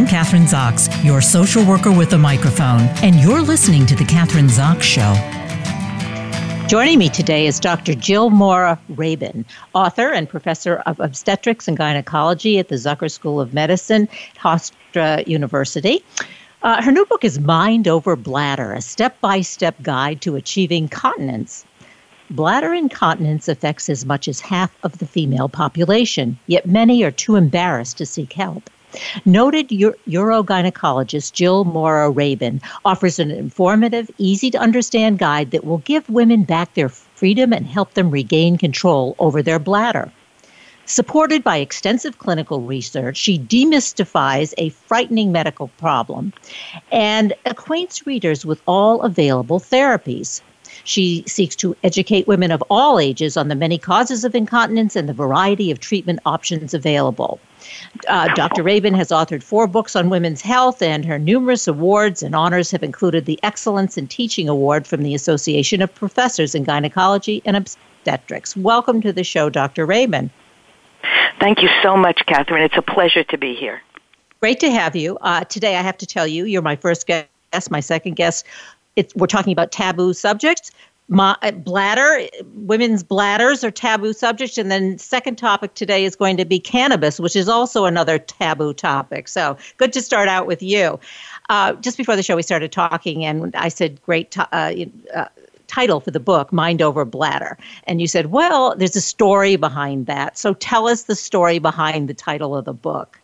I'm 0.00 0.06
Kathryn 0.06 0.46
Zox, 0.48 1.04
your 1.04 1.20
social 1.20 1.62
worker 1.62 1.92
with 1.92 2.14
a 2.14 2.18
microphone, 2.18 2.80
and 3.02 3.16
you're 3.16 3.42
listening 3.42 3.84
to 3.84 3.94
The 3.94 4.04
Kathryn 4.04 4.48
Zox 4.48 4.80
Show. 4.80 5.12
Joining 6.68 6.98
me 6.98 7.10
today 7.10 7.46
is 7.46 7.60
Dr. 7.60 7.94
Jill 7.94 8.30
Maura 8.30 8.80
Rabin, 8.88 9.44
author 9.74 10.10
and 10.10 10.26
professor 10.26 10.76
of 10.86 10.98
obstetrics 11.00 11.68
and 11.68 11.76
gynecology 11.76 12.58
at 12.58 12.68
the 12.68 12.76
Zucker 12.76 13.10
School 13.10 13.42
of 13.42 13.52
Medicine 13.52 14.08
at 14.10 14.40
Hofstra 14.40 15.26
University. 15.26 16.02
Uh, 16.62 16.80
her 16.80 16.92
new 16.92 17.04
book 17.04 17.22
is 17.22 17.38
Mind 17.38 17.86
Over 17.86 18.16
Bladder, 18.16 18.72
a 18.72 18.80
step 18.80 19.20
by 19.20 19.42
step 19.42 19.76
guide 19.82 20.22
to 20.22 20.34
achieving 20.34 20.88
continence. 20.88 21.66
Bladder 22.30 22.72
incontinence 22.72 23.48
affects 23.48 23.90
as 23.90 24.06
much 24.06 24.28
as 24.28 24.40
half 24.40 24.74
of 24.82 24.96
the 24.96 25.06
female 25.06 25.50
population, 25.50 26.38
yet 26.46 26.64
many 26.64 27.02
are 27.02 27.10
too 27.10 27.36
embarrassed 27.36 27.98
to 27.98 28.06
seek 28.06 28.32
help. 28.32 28.70
Noted 29.24 29.68
urogynecologist 29.68 31.32
Jill 31.32 31.64
Maura 31.64 32.10
Rabin 32.10 32.60
offers 32.84 33.18
an 33.18 33.30
informative, 33.30 34.10
easy 34.18 34.50
to 34.50 34.58
understand 34.58 35.18
guide 35.18 35.50
that 35.52 35.64
will 35.64 35.78
give 35.78 36.08
women 36.08 36.44
back 36.44 36.74
their 36.74 36.88
freedom 36.88 37.52
and 37.52 37.66
help 37.66 37.94
them 37.94 38.10
regain 38.10 38.58
control 38.58 39.14
over 39.18 39.42
their 39.42 39.58
bladder. 39.58 40.10
Supported 40.86 41.44
by 41.44 41.58
extensive 41.58 42.18
clinical 42.18 42.62
research, 42.62 43.16
she 43.16 43.38
demystifies 43.38 44.52
a 44.58 44.70
frightening 44.70 45.30
medical 45.30 45.68
problem 45.78 46.32
and 46.90 47.32
acquaints 47.46 48.06
readers 48.08 48.44
with 48.44 48.60
all 48.66 49.02
available 49.02 49.60
therapies. 49.60 50.40
She 50.84 51.24
seeks 51.26 51.56
to 51.56 51.76
educate 51.84 52.26
women 52.26 52.50
of 52.50 52.62
all 52.70 52.98
ages 52.98 53.36
on 53.36 53.48
the 53.48 53.54
many 53.54 53.78
causes 53.78 54.24
of 54.24 54.34
incontinence 54.34 54.96
and 54.96 55.08
the 55.08 55.12
variety 55.12 55.70
of 55.70 55.80
treatment 55.80 56.20
options 56.26 56.74
available. 56.74 57.40
Uh, 58.08 58.32
Dr. 58.34 58.62
Rabin 58.62 58.94
has 58.94 59.08
authored 59.08 59.42
four 59.42 59.66
books 59.66 59.94
on 59.94 60.10
women's 60.10 60.40
health, 60.40 60.82
and 60.82 61.04
her 61.04 61.18
numerous 61.18 61.68
awards 61.68 62.22
and 62.22 62.34
honors 62.34 62.70
have 62.70 62.82
included 62.82 63.26
the 63.26 63.38
Excellence 63.42 63.98
in 63.98 64.06
Teaching 64.06 64.48
Award 64.48 64.86
from 64.86 65.02
the 65.02 65.14
Association 65.14 65.82
of 65.82 65.94
Professors 65.94 66.54
in 66.54 66.64
Gynecology 66.64 67.42
and 67.44 67.56
Obstetrics. 67.56 68.56
Welcome 68.56 69.00
to 69.02 69.12
the 69.12 69.24
show, 69.24 69.50
Dr. 69.50 69.86
Rabin. 69.86 70.30
Thank 71.38 71.62
you 71.62 71.68
so 71.82 71.96
much, 71.96 72.24
Kathryn. 72.26 72.64
It's 72.64 72.76
a 72.76 72.82
pleasure 72.82 73.24
to 73.24 73.38
be 73.38 73.54
here. 73.54 73.80
Great 74.40 74.60
to 74.60 74.70
have 74.70 74.96
you. 74.96 75.18
Uh, 75.20 75.44
today, 75.44 75.76
I 75.76 75.82
have 75.82 75.98
to 75.98 76.06
tell 76.06 76.26
you, 76.26 76.44
you're 76.44 76.62
my 76.62 76.76
first 76.76 77.06
guest, 77.06 77.70
my 77.70 77.80
second 77.80 78.16
guest. 78.16 78.46
It's, 78.96 79.14
we're 79.14 79.26
talking 79.26 79.52
about 79.52 79.72
taboo 79.72 80.12
subjects 80.12 80.70
my, 81.10 81.36
uh, 81.42 81.50
bladder, 81.50 82.28
women's 82.54 83.02
bladders 83.02 83.64
are 83.64 83.70
taboo 83.72 84.12
subjects. 84.12 84.56
And 84.56 84.70
then 84.70 84.96
second 84.96 85.36
topic 85.36 85.74
today 85.74 86.04
is 86.04 86.14
going 86.14 86.36
to 86.36 86.44
be 86.44 86.60
cannabis, 86.60 87.18
which 87.18 87.34
is 87.34 87.48
also 87.48 87.84
another 87.84 88.18
taboo 88.18 88.72
topic. 88.72 89.26
So 89.26 89.56
good 89.76 89.92
to 89.92 90.02
start 90.02 90.28
out 90.28 90.46
with 90.46 90.62
you. 90.62 91.00
Uh, 91.48 91.72
just 91.74 91.96
before 91.98 92.14
the 92.14 92.22
show, 92.22 92.36
we 92.36 92.42
started 92.42 92.70
talking, 92.70 93.24
and 93.24 93.54
I 93.56 93.68
said, 93.68 94.00
great. 94.02 94.38
Uh, 94.38 94.74
uh, 95.14 95.26
title 95.66 96.00
for 96.00 96.10
the 96.10 96.18
book, 96.20 96.52
Mind 96.52 96.82
Over 96.82 97.04
Bladder. 97.04 97.56
And 97.84 98.00
you 98.00 98.08
said, 98.08 98.32
well, 98.32 98.74
there's 98.76 98.96
a 98.96 99.00
story 99.00 99.54
behind 99.54 100.06
that. 100.06 100.36
So 100.36 100.54
tell 100.54 100.88
us 100.88 101.04
the 101.04 101.14
story 101.14 101.60
behind 101.60 102.08
the 102.08 102.14
title 102.14 102.56
of 102.56 102.64
the 102.64 102.72
book. 102.72 103.19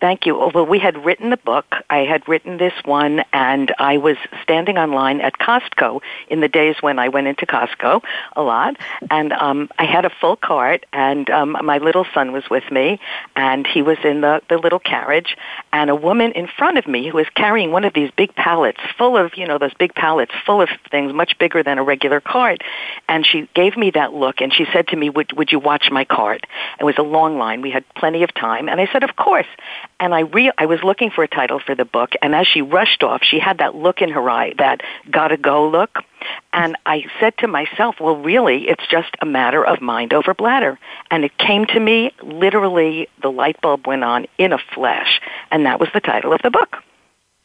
Thank 0.00 0.26
you. 0.26 0.50
Well, 0.54 0.66
we 0.66 0.78
had 0.78 1.04
written 1.04 1.30
the 1.30 1.38
book. 1.38 1.74
I 1.88 1.98
had 1.98 2.28
written 2.28 2.58
this 2.58 2.74
one, 2.84 3.24
and 3.32 3.74
I 3.78 3.96
was 3.96 4.16
standing 4.42 4.76
online 4.76 5.22
at 5.22 5.38
Costco 5.38 6.02
in 6.28 6.40
the 6.40 6.48
days 6.48 6.76
when 6.80 6.98
I 6.98 7.08
went 7.08 7.28
into 7.28 7.46
Costco 7.46 8.02
a 8.34 8.42
lot. 8.42 8.76
And 9.10 9.32
um, 9.32 9.70
I 9.78 9.84
had 9.84 10.04
a 10.04 10.10
full 10.10 10.36
cart, 10.36 10.84
and 10.92 11.30
um, 11.30 11.56
my 11.62 11.78
little 11.78 12.04
son 12.12 12.32
was 12.32 12.44
with 12.50 12.70
me, 12.70 13.00
and 13.36 13.66
he 13.66 13.80
was 13.80 13.96
in 14.04 14.20
the, 14.20 14.42
the 14.50 14.58
little 14.58 14.78
carriage. 14.78 15.36
And 15.72 15.88
a 15.88 15.96
woman 15.96 16.32
in 16.32 16.46
front 16.46 16.76
of 16.76 16.86
me 16.86 17.08
who 17.08 17.16
was 17.16 17.26
carrying 17.34 17.72
one 17.72 17.84
of 17.84 17.94
these 17.94 18.10
big 18.10 18.34
pallets 18.34 18.80
full 18.98 19.16
of, 19.16 19.34
you 19.36 19.46
know, 19.46 19.56
those 19.56 19.74
big 19.74 19.94
pallets 19.94 20.32
full 20.44 20.60
of 20.60 20.68
things 20.90 21.14
much 21.14 21.38
bigger 21.38 21.62
than 21.62 21.78
a 21.78 21.82
regular 21.82 22.20
cart. 22.20 22.62
And 23.08 23.24
she 23.24 23.48
gave 23.54 23.78
me 23.78 23.92
that 23.92 24.12
look, 24.12 24.42
and 24.42 24.52
she 24.52 24.66
said 24.74 24.88
to 24.88 24.96
me, 24.96 25.08
would, 25.08 25.32
would 25.38 25.52
you 25.52 25.58
watch 25.58 25.90
my 25.90 26.04
cart? 26.04 26.46
It 26.78 26.84
was 26.84 26.98
a 26.98 27.02
long 27.02 27.38
line. 27.38 27.62
We 27.62 27.70
had 27.70 27.84
plenty 27.94 28.22
of 28.24 28.34
time. 28.34 28.68
And 28.68 28.78
I 28.78 28.92
said, 28.92 29.02
of 29.02 29.16
course 29.16 29.46
and 30.00 30.14
I 30.14 30.20
re- 30.20 30.52
I 30.58 30.66
was 30.66 30.82
looking 30.82 31.10
for 31.10 31.24
a 31.24 31.28
title 31.28 31.60
for 31.60 31.74
the 31.74 31.84
book, 31.84 32.12
and 32.22 32.34
as 32.34 32.46
she 32.46 32.62
rushed 32.62 33.02
off, 33.02 33.22
she 33.22 33.38
had 33.38 33.58
that 33.58 33.74
look 33.74 34.00
in 34.02 34.10
her 34.10 34.28
eye, 34.28 34.54
that 34.58 34.82
gotta 35.10 35.36
go 35.36 35.68
look. 35.68 35.98
And 36.52 36.76
I 36.86 37.04
said 37.20 37.36
to 37.38 37.46
myself, 37.46 37.96
well, 38.00 38.16
really, 38.16 38.68
it's 38.68 38.86
just 38.88 39.14
a 39.20 39.26
matter 39.26 39.64
of 39.64 39.80
mind 39.80 40.12
over 40.12 40.34
bladder. 40.34 40.78
And 41.10 41.24
it 41.24 41.36
came 41.38 41.66
to 41.66 41.78
me, 41.78 42.12
literally, 42.22 43.08
the 43.22 43.30
light 43.30 43.60
bulb 43.60 43.86
went 43.86 44.04
on 44.04 44.26
in 44.38 44.52
a 44.52 44.58
flash, 44.74 45.20
and 45.50 45.66
that 45.66 45.78
was 45.78 45.88
the 45.92 46.00
title 46.00 46.32
of 46.32 46.42
the 46.42 46.50
book. 46.50 46.82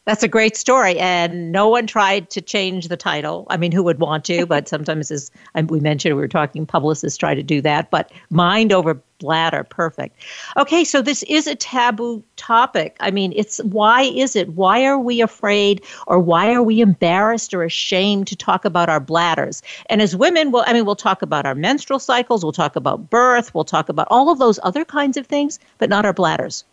That's 0.06 0.24
a 0.24 0.28
great 0.28 0.58
story, 0.58 0.98
and 0.98 1.52
no 1.52 1.70
one 1.70 1.86
tried 1.86 2.32
to 2.32 2.42
change 2.42 2.88
the 2.88 2.98
title. 2.98 3.46
I 3.52 3.58
mean, 3.58 3.72
who 3.72 3.84
would 3.84 4.00
want 4.00 4.26
to? 4.26 4.48
But 4.48 4.68
sometimes, 4.68 5.12
as 5.12 5.30
we 5.68 5.80
mentioned, 5.80 6.16
we 6.16 6.22
were 6.22 6.28
talking, 6.28 6.66
publicists 6.66 7.18
try 7.18 7.36
to 7.36 7.44
do 7.44 7.62
that. 7.62 7.92
But 7.92 8.12
mind 8.32 8.74
over 8.74 9.00
bladder, 9.20 9.64
perfect. 9.64 10.18
Okay, 10.58 10.84
so 10.84 11.04
this 11.04 11.22
is 11.24 11.46
a 11.46 11.54
taboo 11.54 12.24
topic. 12.36 12.98
I 13.00 13.12
mean, 13.12 13.32
it's 13.36 13.60
why 13.60 14.02
is 14.02 14.36
it? 14.36 14.50
Why 14.54 14.84
are 14.86 14.98
we 14.98 15.22
afraid, 15.22 15.84
or 16.08 16.18
why 16.18 16.52
are 16.52 16.64
we 16.64 16.82
embarrassed 16.82 17.54
or 17.54 17.62
ashamed 17.62 18.26
to 18.30 18.36
talk 18.36 18.66
about 18.66 18.90
our 18.90 19.00
bladders? 19.00 19.62
And 19.88 20.02
as 20.02 20.16
women, 20.16 20.50
well, 20.50 20.64
I 20.66 20.74
mean, 20.74 20.84
we'll 20.86 20.96
talk 20.96 21.22
about 21.22 21.46
our 21.46 21.54
menstrual 21.54 22.00
cycles, 22.00 22.44
we'll 22.44 22.54
talk 22.54 22.76
about 22.76 23.12
birth, 23.12 23.54
we'll 23.54 23.66
talk 23.66 23.88
about 23.88 24.08
all 24.10 24.32
of 24.32 24.40
those 24.40 24.60
other 24.64 24.84
kinds 24.84 25.16
of 25.16 25.28
things, 25.28 25.60
but 25.78 25.92
not 25.92 26.08
our 26.08 26.14
bladders. 26.14 26.64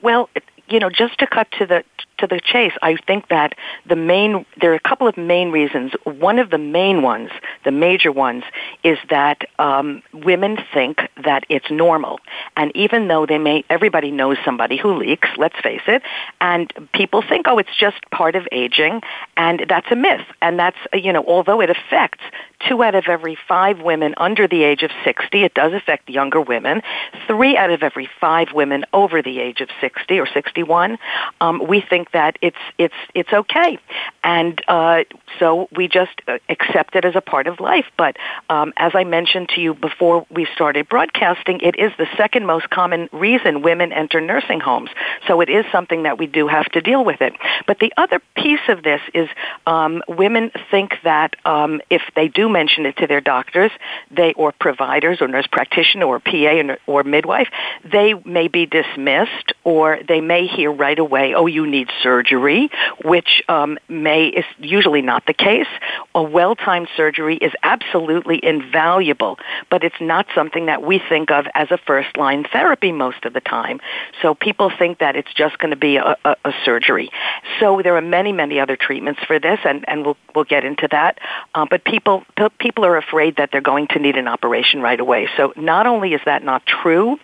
Well, 0.00 0.30
you 0.68 0.78
know, 0.78 0.88
just 0.88 1.18
to 1.18 1.26
cut 1.26 1.48
to 1.58 1.66
the 1.66 1.82
to 2.20 2.26
the 2.26 2.40
chase, 2.40 2.72
I 2.82 2.96
think 3.06 3.28
that 3.28 3.54
the 3.86 3.96
main, 3.96 4.46
there 4.60 4.72
are 4.72 4.76
a 4.76 4.80
couple 4.80 5.06
of 5.06 5.16
main 5.16 5.50
reasons. 5.50 5.92
One 6.04 6.38
of 6.38 6.50
the 6.50 6.58
main 6.58 7.02
ones, 7.02 7.30
the 7.64 7.70
major 7.70 8.12
ones, 8.12 8.44
is 8.84 8.98
that 9.08 9.42
um, 9.58 10.02
women 10.12 10.58
think 10.72 11.00
that 11.24 11.44
it's 11.48 11.70
normal. 11.70 12.20
And 12.56 12.70
even 12.74 13.08
though 13.08 13.26
they 13.26 13.38
may, 13.38 13.64
everybody 13.68 14.10
knows 14.10 14.38
somebody 14.44 14.76
who 14.76 14.94
leaks, 14.94 15.28
let's 15.36 15.58
face 15.62 15.82
it, 15.86 16.02
and 16.40 16.72
people 16.94 17.22
think, 17.22 17.46
oh, 17.48 17.58
it's 17.58 17.76
just 17.78 17.98
part 18.10 18.36
of 18.36 18.46
aging, 18.52 19.00
and 19.36 19.64
that's 19.68 19.90
a 19.90 19.96
myth. 19.96 20.26
And 20.40 20.58
that's, 20.58 20.78
you 20.92 21.12
know, 21.12 21.24
although 21.26 21.60
it 21.60 21.70
affects 21.70 22.22
two 22.68 22.82
out 22.82 22.94
of 22.94 23.04
every 23.08 23.36
five 23.48 23.80
women 23.80 24.14
under 24.16 24.46
the 24.46 24.62
age 24.62 24.82
of 24.82 24.90
60, 25.04 25.44
it 25.44 25.54
does 25.54 25.72
affect 25.72 26.08
younger 26.08 26.40
women, 26.40 26.82
three 27.26 27.56
out 27.56 27.70
of 27.70 27.82
every 27.82 28.08
five 28.20 28.48
women 28.52 28.84
over 28.92 29.22
the 29.22 29.40
age 29.40 29.60
of 29.60 29.68
60 29.80 30.18
or 30.18 30.26
61, 30.26 30.98
um, 31.40 31.66
we 31.66 31.80
think 31.80 32.10
that 32.12 32.36
it's 32.42 32.56
it's 32.78 32.94
it's 33.14 33.32
okay, 33.32 33.78
and 34.22 34.62
uh, 34.68 35.04
so 35.38 35.68
we 35.74 35.88
just 35.88 36.20
uh, 36.28 36.38
accept 36.48 36.94
it 36.96 37.04
as 37.04 37.16
a 37.16 37.20
part 37.20 37.46
of 37.46 37.60
life. 37.60 37.86
But 37.96 38.16
um, 38.48 38.72
as 38.76 38.92
I 38.94 39.04
mentioned 39.04 39.48
to 39.50 39.60
you 39.60 39.74
before 39.74 40.26
we 40.30 40.46
started 40.54 40.88
broadcasting, 40.88 41.60
it 41.60 41.78
is 41.78 41.92
the 41.98 42.06
second 42.16 42.46
most 42.46 42.68
common 42.70 43.08
reason 43.12 43.62
women 43.62 43.92
enter 43.92 44.20
nursing 44.20 44.60
homes. 44.60 44.90
So 45.26 45.40
it 45.40 45.48
is 45.48 45.64
something 45.72 46.02
that 46.02 46.18
we 46.18 46.26
do 46.26 46.46
have 46.48 46.66
to 46.72 46.80
deal 46.80 47.04
with 47.04 47.20
it. 47.20 47.32
But 47.66 47.78
the 47.78 47.92
other 47.96 48.20
piece 48.36 48.68
of 48.68 48.82
this 48.82 49.00
is 49.14 49.28
um, 49.66 50.02
women 50.08 50.50
think 50.70 50.94
that 51.04 51.36
um, 51.44 51.80
if 51.90 52.02
they 52.14 52.28
do 52.28 52.48
mention 52.50 52.86
it 52.86 52.96
to 52.98 53.06
their 53.06 53.20
doctors, 53.20 53.70
they 54.10 54.32
or 54.34 54.52
providers 54.52 55.18
or 55.20 55.28
nurse 55.28 55.46
practitioner 55.46 56.06
or 56.06 56.20
PA 56.20 56.76
or 56.86 57.02
midwife, 57.04 57.48
they 57.84 58.14
may 58.24 58.48
be 58.48 58.66
dismissed 58.66 59.52
or 59.64 59.98
they 60.06 60.20
may 60.20 60.46
hear 60.46 60.70
right 60.70 60.98
away, 60.98 61.34
"Oh, 61.34 61.46
you 61.46 61.66
need 61.66 61.88
surgery, 62.02 62.70
which 63.04 63.42
um, 63.48 63.78
may 63.88 64.26
is 64.26 64.44
usually 64.58 65.02
not 65.02 65.26
the 65.26 65.34
case. 65.34 65.68
A 66.14 66.22
well-timed 66.22 66.88
surgery 66.96 67.36
is 67.36 67.52
absolutely 67.62 68.40
invaluable, 68.42 69.38
but 69.70 69.84
it's 69.84 70.00
not 70.00 70.26
something 70.34 70.66
that 70.66 70.82
we 70.82 70.98
think 71.08 71.30
of 71.30 71.46
as 71.54 71.70
a 71.70 71.78
first-line 71.78 72.44
therapy 72.52 72.92
most 72.92 73.24
of 73.24 73.32
the 73.32 73.40
time. 73.40 73.80
So 74.22 74.34
people 74.34 74.70
think 74.76 74.98
that 74.98 75.16
it's 75.16 75.32
just 75.34 75.58
going 75.58 75.70
to 75.70 75.76
be 75.76 75.96
a, 75.96 76.16
a, 76.24 76.36
a 76.44 76.52
surgery. 76.64 77.10
So 77.58 77.80
there 77.82 77.96
are 77.96 78.02
many, 78.02 78.32
many 78.32 78.60
other 78.60 78.76
treatments 78.76 79.20
for 79.26 79.38
this, 79.38 79.60
and, 79.64 79.84
and 79.88 80.04
we'll 80.04 80.16
we'll 80.34 80.44
get 80.44 80.64
into 80.64 80.88
that. 80.90 81.18
Uh, 81.54 81.66
but 81.68 81.84
people 81.84 82.24
people 82.48 82.84
are 82.84 82.96
afraid 82.96 83.36
that 83.36 83.50
they're 83.52 83.60
going 83.60 83.88
to 83.88 83.98
need 83.98 84.16
an 84.16 84.28
operation 84.28 84.80
right 84.80 84.98
away. 84.98 85.28
So 85.36 85.52
not 85.56 85.86
only 85.86 86.14
is 86.14 86.20
that 86.24 86.42
not 86.42 86.64
true, 86.66 87.18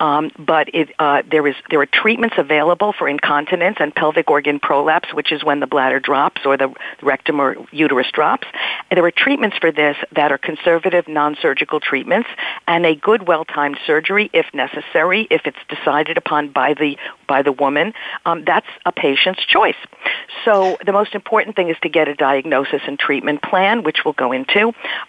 um, 0.00 0.30
but 0.38 0.68
it, 0.74 0.90
uh, 0.98 1.22
there 1.30 1.46
is 1.46 1.54
there 1.70 1.80
are 1.80 1.86
treatments 1.86 2.36
available 2.38 2.92
for 2.92 3.08
incontinence 3.08 3.76
and 3.80 3.94
pelvic 3.94 4.30
organ 4.30 4.60
prolapse, 4.60 5.12
which 5.14 5.32
is 5.32 5.42
when 5.44 5.60
the 5.60 5.66
bladder 5.66 6.00
drops 6.00 6.42
or 6.44 6.56
the 6.56 6.72
rectum 7.02 7.40
or 7.40 7.56
uterus 7.70 8.08
drops. 8.12 8.46
And 8.90 8.96
there 8.98 9.04
are 9.04 9.10
treatments 9.10 9.56
for 9.58 9.70
this 9.72 9.96
that 10.12 10.32
are 10.32 10.38
conservative, 10.38 11.08
non-surgical 11.08 11.80
treatments, 11.80 12.28
and 12.66 12.84
a 12.84 12.94
good, 12.94 13.26
well-timed 13.26 13.78
surgery, 13.86 14.30
if 14.32 14.46
necessary, 14.54 15.26
if 15.30 15.42
it's 15.44 15.58
decided 15.68 16.16
upon 16.16 16.50
by 16.50 16.74
the 16.74 16.96
by 17.26 17.42
the 17.42 17.52
woman. 17.52 17.92
Um, 18.26 18.44
that's 18.44 18.66
a 18.84 18.92
patient's 18.92 19.44
choice. 19.44 19.76
So 20.44 20.78
the 20.84 20.92
most 20.92 21.14
important 21.14 21.56
thing 21.56 21.68
is 21.68 21.76
to 21.82 21.88
get 21.88 22.08
a 22.08 22.14
diagnosis 22.14 22.82
and 22.86 22.98
treatment 22.98 23.42
plan, 23.42 23.82
which 23.82 23.98
we'll 24.04 24.14
go 24.14 24.32
into. 24.32 24.57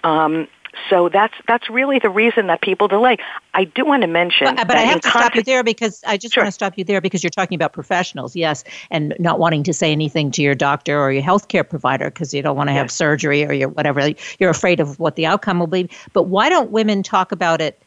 Um, 0.04 0.48
So 0.90 1.10
that's 1.10 1.34
that's 1.48 1.70
really 1.70 2.00
the 2.00 2.10
reason 2.10 2.48
that 2.48 2.62
people 2.62 2.88
delay. 2.88 3.18
I 3.54 3.64
do 3.66 3.84
want 3.86 4.04
to 4.04 4.08
mention, 4.08 4.56
but, 4.56 4.68
but 4.68 4.78
I 4.78 4.82
have 4.82 5.02
to 5.02 5.10
stop 5.10 5.36
you 5.36 5.44
there 5.44 5.64
because 5.64 6.04
I 6.06 6.16
just 6.16 6.34
sure. 6.34 6.44
want 6.44 6.48
to 6.48 6.52
stop 6.54 6.78
you 6.78 6.84
there 6.84 7.02
because 7.02 7.24
you're 7.24 7.32
talking 7.32 7.56
about 7.56 7.74
professionals, 7.74 8.36
yes, 8.36 8.64
and 8.92 9.16
not 9.20 9.40
wanting 9.40 9.64
to 9.64 9.74
say 9.74 9.92
anything 9.92 10.32
to 10.32 10.42
your 10.44 10.56
doctor 10.56 11.00
or 11.00 11.12
your 11.12 11.24
healthcare 11.24 11.68
provider 11.68 12.10
because 12.10 12.34
you 12.34 12.42
don't 12.44 12.56
want 12.56 12.70
to 12.70 12.74
have 12.74 12.92
surgery 12.92 13.44
or 13.46 13.52
your 13.52 13.70
whatever. 13.70 14.12
You're 14.40 14.52
afraid 14.52 14.80
of 14.80 15.00
what 15.00 15.16
the 15.16 15.26
outcome 15.26 15.60
will 15.60 15.68
be. 15.68 15.90
But 16.14 16.24
why 16.24 16.50
don't 16.50 16.72
women 16.72 17.04
talk 17.04 17.32
about 17.32 17.62
it? 17.62 17.82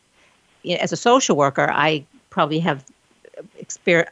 As 0.81 0.93
a 0.93 0.97
social 0.97 1.37
worker, 1.37 1.69
I 1.71 2.05
probably 2.31 2.59
have 2.61 2.85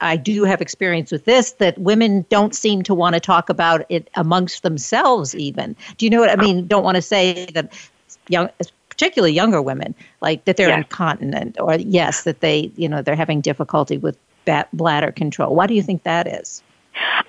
I 0.01 0.17
do 0.17 0.45
have 0.45 0.61
experience 0.61 1.13
with 1.13 1.25
this 1.25 1.53
that 1.53 1.79
women 1.79 2.25
don't 2.29 2.55
seem 2.55 2.83
to 2.83 2.95
want 2.95 3.15
to 3.15 3.21
talk 3.21 3.49
about 3.49 3.85
it 3.89 4.09
amongst 4.15 4.63
themselves 4.63 5.35
even. 5.35 5.77
Do 5.97 6.07
you 6.07 6.11
know 6.11 6.21
what 6.21 6.31
I 6.31 6.37
mean? 6.37 6.67
Don't 6.67 6.85
want 6.85 6.97
to 6.97 7.03
say 7.03 7.47
that 7.55 7.73
young 8.29 8.49
particularly 8.89 9.33
younger 9.33 9.63
women 9.63 9.95
like 10.21 10.45
that 10.45 10.57
they're 10.59 10.69
yes. 10.69 10.79
incontinent 10.79 11.59
or 11.59 11.77
yes 11.77 12.25
that 12.25 12.41
they 12.41 12.71
you 12.77 12.87
know 12.89 13.01
they're 13.01 13.17
having 13.17 13.41
difficulty 13.41 13.97
with 13.97 14.17
bladder 14.73 15.13
control. 15.13 15.55
Why 15.55 15.67
do 15.67 15.75
you 15.75 15.83
think 15.83 16.03
that 16.03 16.27
is? 16.27 16.63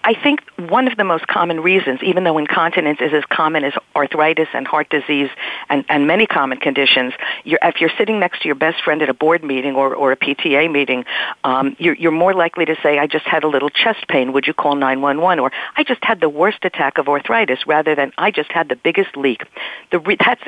I 0.03 0.15
think 0.15 0.41
one 0.57 0.87
of 0.87 0.97
the 0.97 1.03
most 1.03 1.27
common 1.27 1.59
reasons, 1.59 2.01
even 2.03 2.23
though 2.23 2.37
incontinence 2.37 2.99
is 3.01 3.13
as 3.13 3.23
common 3.25 3.63
as 3.63 3.73
arthritis 3.95 4.47
and 4.53 4.67
heart 4.67 4.89
disease 4.89 5.29
and, 5.69 5.85
and 5.89 6.07
many 6.07 6.25
common 6.25 6.57
conditions, 6.57 7.13
you're, 7.43 7.59
if 7.61 7.79
you're 7.79 7.91
sitting 7.97 8.19
next 8.19 8.41
to 8.41 8.47
your 8.47 8.55
best 8.55 8.83
friend 8.83 9.01
at 9.01 9.09
a 9.09 9.13
board 9.13 9.43
meeting 9.43 9.75
or, 9.75 9.93
or 9.93 10.11
a 10.11 10.17
PTA 10.17 10.71
meeting, 10.71 11.05
um, 11.43 11.75
you're, 11.79 11.95
you're 11.95 12.11
more 12.11 12.33
likely 12.33 12.65
to 12.65 12.75
say, 12.81 12.97
I 12.97 13.07
just 13.07 13.25
had 13.25 13.43
a 13.43 13.47
little 13.47 13.69
chest 13.69 14.07
pain, 14.07 14.33
would 14.33 14.47
you 14.47 14.53
call 14.53 14.75
911? 14.75 15.39
Or 15.39 15.51
I 15.75 15.83
just 15.83 16.03
had 16.03 16.19
the 16.19 16.29
worst 16.29 16.65
attack 16.65 16.97
of 16.97 17.07
arthritis 17.07 17.67
rather 17.67 17.95
than 17.95 18.11
I 18.17 18.31
just 18.31 18.51
had 18.51 18.69
the 18.69 18.75
biggest 18.75 19.15
leak. 19.15 19.43
Re- 19.91 20.17
that 20.17 20.39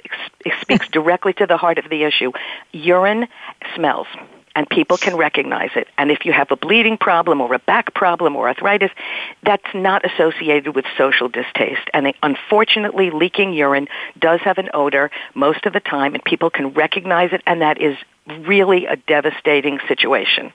speaks 0.61 0.87
directly 0.89 1.33
to 1.33 1.45
the 1.45 1.57
heart 1.57 1.77
of 1.77 1.89
the 1.89 2.03
issue. 2.03 2.31
Urine 2.71 3.27
smells 3.75 4.07
and 4.55 4.69
people 4.69 4.97
can 4.97 5.15
recognize 5.15 5.71
it. 5.75 5.87
And 5.97 6.11
if 6.11 6.25
you 6.25 6.33
have 6.33 6.51
a 6.51 6.55
bleeding 6.55 6.97
problem 6.97 7.41
or 7.41 7.53
a 7.53 7.59
back 7.59 7.93
problem 7.93 8.35
or 8.35 8.47
arthritis, 8.47 8.91
that's 9.43 9.73
not 9.73 10.05
associated 10.05 10.75
with 10.75 10.85
social 10.97 11.27
distaste. 11.27 11.89
And 11.93 12.13
unfortunately, 12.21 13.09
leaking 13.09 13.53
urine 13.53 13.87
does 14.19 14.41
have 14.41 14.57
an 14.57 14.69
odor 14.73 15.09
most 15.33 15.65
of 15.65 15.73
the 15.73 15.79
time, 15.79 16.13
and 16.13 16.23
people 16.23 16.49
can 16.49 16.69
recognize 16.73 17.33
it, 17.33 17.41
and 17.47 17.61
that 17.61 17.81
is 17.81 17.97
really 18.27 18.85
a 18.85 18.95
devastating 18.95 19.79
situation. 19.87 20.53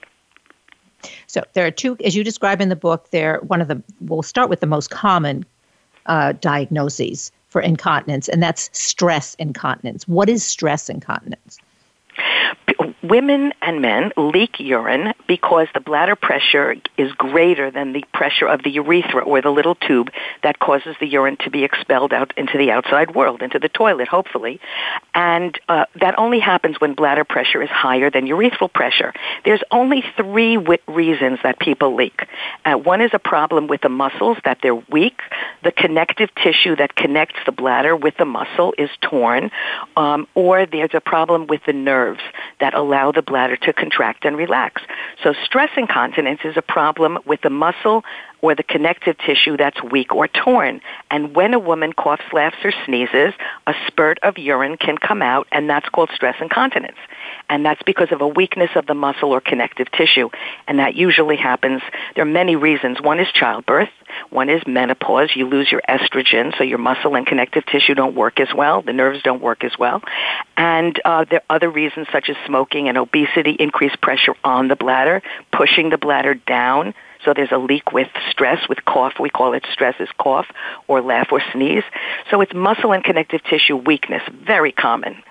So 1.26 1.42
there 1.52 1.66
are 1.66 1.70
two, 1.70 1.96
as 2.04 2.16
you 2.16 2.24
describe 2.24 2.60
in 2.60 2.68
the 2.68 2.76
book. 2.76 3.10
There, 3.10 3.38
one 3.46 3.60
of 3.60 3.68
the. 3.68 3.82
We'll 4.00 4.22
start 4.22 4.48
with 4.48 4.60
the 4.60 4.66
most 4.66 4.90
common 4.90 5.44
uh, 6.06 6.32
diagnoses 6.32 7.30
for 7.48 7.60
incontinence, 7.60 8.28
and 8.28 8.42
that's 8.42 8.68
stress 8.72 9.34
incontinence. 9.34 10.08
What 10.08 10.28
is 10.28 10.44
stress 10.44 10.88
incontinence? 10.88 11.58
Women 13.08 13.52
and 13.62 13.80
men 13.80 14.12
leak 14.16 14.60
urine 14.60 15.14
because 15.26 15.68
the 15.74 15.80
bladder 15.80 16.16
pressure 16.16 16.76
is 16.96 17.12
greater 17.12 17.70
than 17.70 17.92
the 17.92 18.04
pressure 18.12 18.46
of 18.46 18.62
the 18.62 18.70
urethra 18.70 19.22
or 19.22 19.40
the 19.40 19.50
little 19.50 19.74
tube 19.74 20.10
that 20.42 20.58
causes 20.58 20.96
the 21.00 21.06
urine 21.06 21.36
to 21.38 21.50
be 21.50 21.64
expelled 21.64 22.12
out 22.12 22.32
into 22.36 22.58
the 22.58 22.70
outside 22.70 23.14
world, 23.14 23.42
into 23.42 23.58
the 23.58 23.68
toilet, 23.68 24.08
hopefully. 24.08 24.60
And 25.14 25.58
uh, 25.68 25.86
that 26.00 26.18
only 26.18 26.40
happens 26.40 26.76
when 26.80 26.94
bladder 26.94 27.24
pressure 27.24 27.62
is 27.62 27.70
higher 27.70 28.10
than 28.10 28.26
urethral 28.26 28.72
pressure. 28.72 29.12
There's 29.44 29.62
only 29.70 30.04
three 30.16 30.56
w- 30.56 30.78
reasons 30.86 31.38
that 31.42 31.58
people 31.58 31.94
leak. 31.94 32.26
Uh, 32.64 32.74
one 32.74 33.00
is 33.00 33.10
a 33.12 33.18
problem 33.18 33.66
with 33.66 33.80
the 33.80 33.88
muscles, 33.88 34.38
that 34.44 34.58
they're 34.62 34.74
weak. 34.74 35.20
The 35.64 35.72
connective 35.72 36.30
tissue 36.34 36.76
that 36.76 36.94
connects 36.94 37.36
the 37.46 37.52
bladder 37.52 37.96
with 37.96 38.16
the 38.18 38.24
muscle 38.24 38.74
is 38.76 38.90
torn. 39.00 39.50
Um, 39.96 40.26
or 40.34 40.66
there's 40.66 40.94
a 40.94 41.00
problem 41.00 41.46
with 41.46 41.62
the 41.66 41.72
nerves 41.72 42.20
that 42.60 42.74
allow 42.74 42.97
the 43.12 43.22
bladder 43.22 43.56
to 43.56 43.72
contract 43.72 44.24
and 44.24 44.36
relax. 44.36 44.82
So 45.22 45.32
stress 45.44 45.70
incontinence 45.76 46.40
is 46.44 46.56
a 46.56 46.62
problem 46.62 47.18
with 47.24 47.40
the 47.42 47.50
muscle 47.50 48.04
or 48.40 48.54
the 48.54 48.62
connective 48.62 49.16
tissue 49.18 49.56
that's 49.56 49.82
weak 49.82 50.14
or 50.14 50.28
torn. 50.28 50.80
And 51.10 51.34
when 51.34 51.54
a 51.54 51.58
woman 51.58 51.92
coughs, 51.92 52.22
laughs, 52.32 52.56
or 52.64 52.72
sneezes, 52.84 53.34
a 53.66 53.74
spurt 53.86 54.18
of 54.22 54.38
urine 54.38 54.76
can 54.76 54.98
come 54.98 55.22
out, 55.22 55.48
and 55.52 55.68
that's 55.68 55.88
called 55.88 56.10
stress 56.14 56.36
incontinence. 56.40 56.98
And 57.50 57.64
that's 57.64 57.82
because 57.82 58.12
of 58.12 58.20
a 58.20 58.28
weakness 58.28 58.70
of 58.76 58.86
the 58.86 58.94
muscle 58.94 59.32
or 59.32 59.40
connective 59.40 59.90
tissue. 59.90 60.28
And 60.66 60.78
that 60.78 60.94
usually 60.94 61.36
happens, 61.36 61.82
there 62.14 62.22
are 62.22 62.30
many 62.30 62.56
reasons. 62.56 63.00
One 63.00 63.20
is 63.20 63.28
childbirth. 63.32 63.88
One 64.30 64.48
is 64.48 64.62
menopause. 64.66 65.30
You 65.34 65.46
lose 65.46 65.70
your 65.70 65.82
estrogen, 65.88 66.56
so 66.56 66.64
your 66.64 66.78
muscle 66.78 67.14
and 67.14 67.26
connective 67.26 67.66
tissue 67.66 67.94
don't 67.94 68.14
work 68.14 68.40
as 68.40 68.48
well. 68.54 68.82
The 68.82 68.92
nerves 68.92 69.22
don't 69.22 69.42
work 69.42 69.64
as 69.64 69.72
well. 69.78 70.02
And 70.56 71.00
uh, 71.04 71.24
there 71.28 71.40
are 71.48 71.56
other 71.56 71.70
reasons 71.70 72.08
such 72.12 72.28
as 72.28 72.36
smoking 72.46 72.88
and 72.88 72.96
obesity, 72.96 73.52
increased 73.52 74.00
pressure 74.00 74.34
on 74.44 74.68
the 74.68 74.76
bladder, 74.76 75.22
pushing 75.52 75.90
the 75.90 75.98
bladder 75.98 76.34
down 76.34 76.94
so 77.24 77.34
there's 77.34 77.52
a 77.52 77.58
leak 77.58 77.92
with 77.92 78.08
stress, 78.30 78.68
with 78.68 78.84
cough. 78.84 79.14
We 79.20 79.30
call 79.30 79.52
it 79.52 79.64
stress 79.72 79.96
is 80.00 80.08
cough 80.18 80.46
or 80.86 81.00
laugh 81.00 81.28
or 81.32 81.40
sneeze. 81.52 81.84
So 82.30 82.40
it's 82.40 82.54
muscle 82.54 82.92
and 82.92 83.02
connective 83.02 83.42
tissue 83.44 83.76
weakness, 83.76 84.22
very 84.44 84.72
common. 84.72 85.22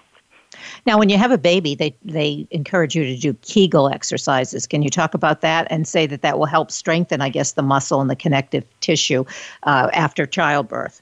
Now, 0.86 0.98
when 0.98 1.10
you 1.10 1.18
have 1.18 1.32
a 1.32 1.38
baby, 1.38 1.76
they, 1.76 1.96
they 2.04 2.48
encourage 2.52 2.96
you 2.96 3.04
to 3.04 3.16
do 3.18 3.34
Kegel 3.42 3.90
exercises. 3.90 4.66
Can 4.66 4.82
you 4.82 4.90
talk 4.90 5.14
about 5.14 5.42
that 5.42 5.68
and 5.70 5.88
say 5.88 6.08
that 6.08 6.22
that 6.22 6.40
will 6.40 6.46
help 6.46 6.72
strengthen, 6.72 7.22
I 7.22 7.30
guess, 7.30 7.54
the 7.54 7.62
muscle 7.62 8.02
and 8.02 8.10
the 8.10 8.16
connective 8.16 8.64
tissue 8.80 9.26
uh, 9.64 9.90
after 9.94 10.26
childbirth? 10.26 11.02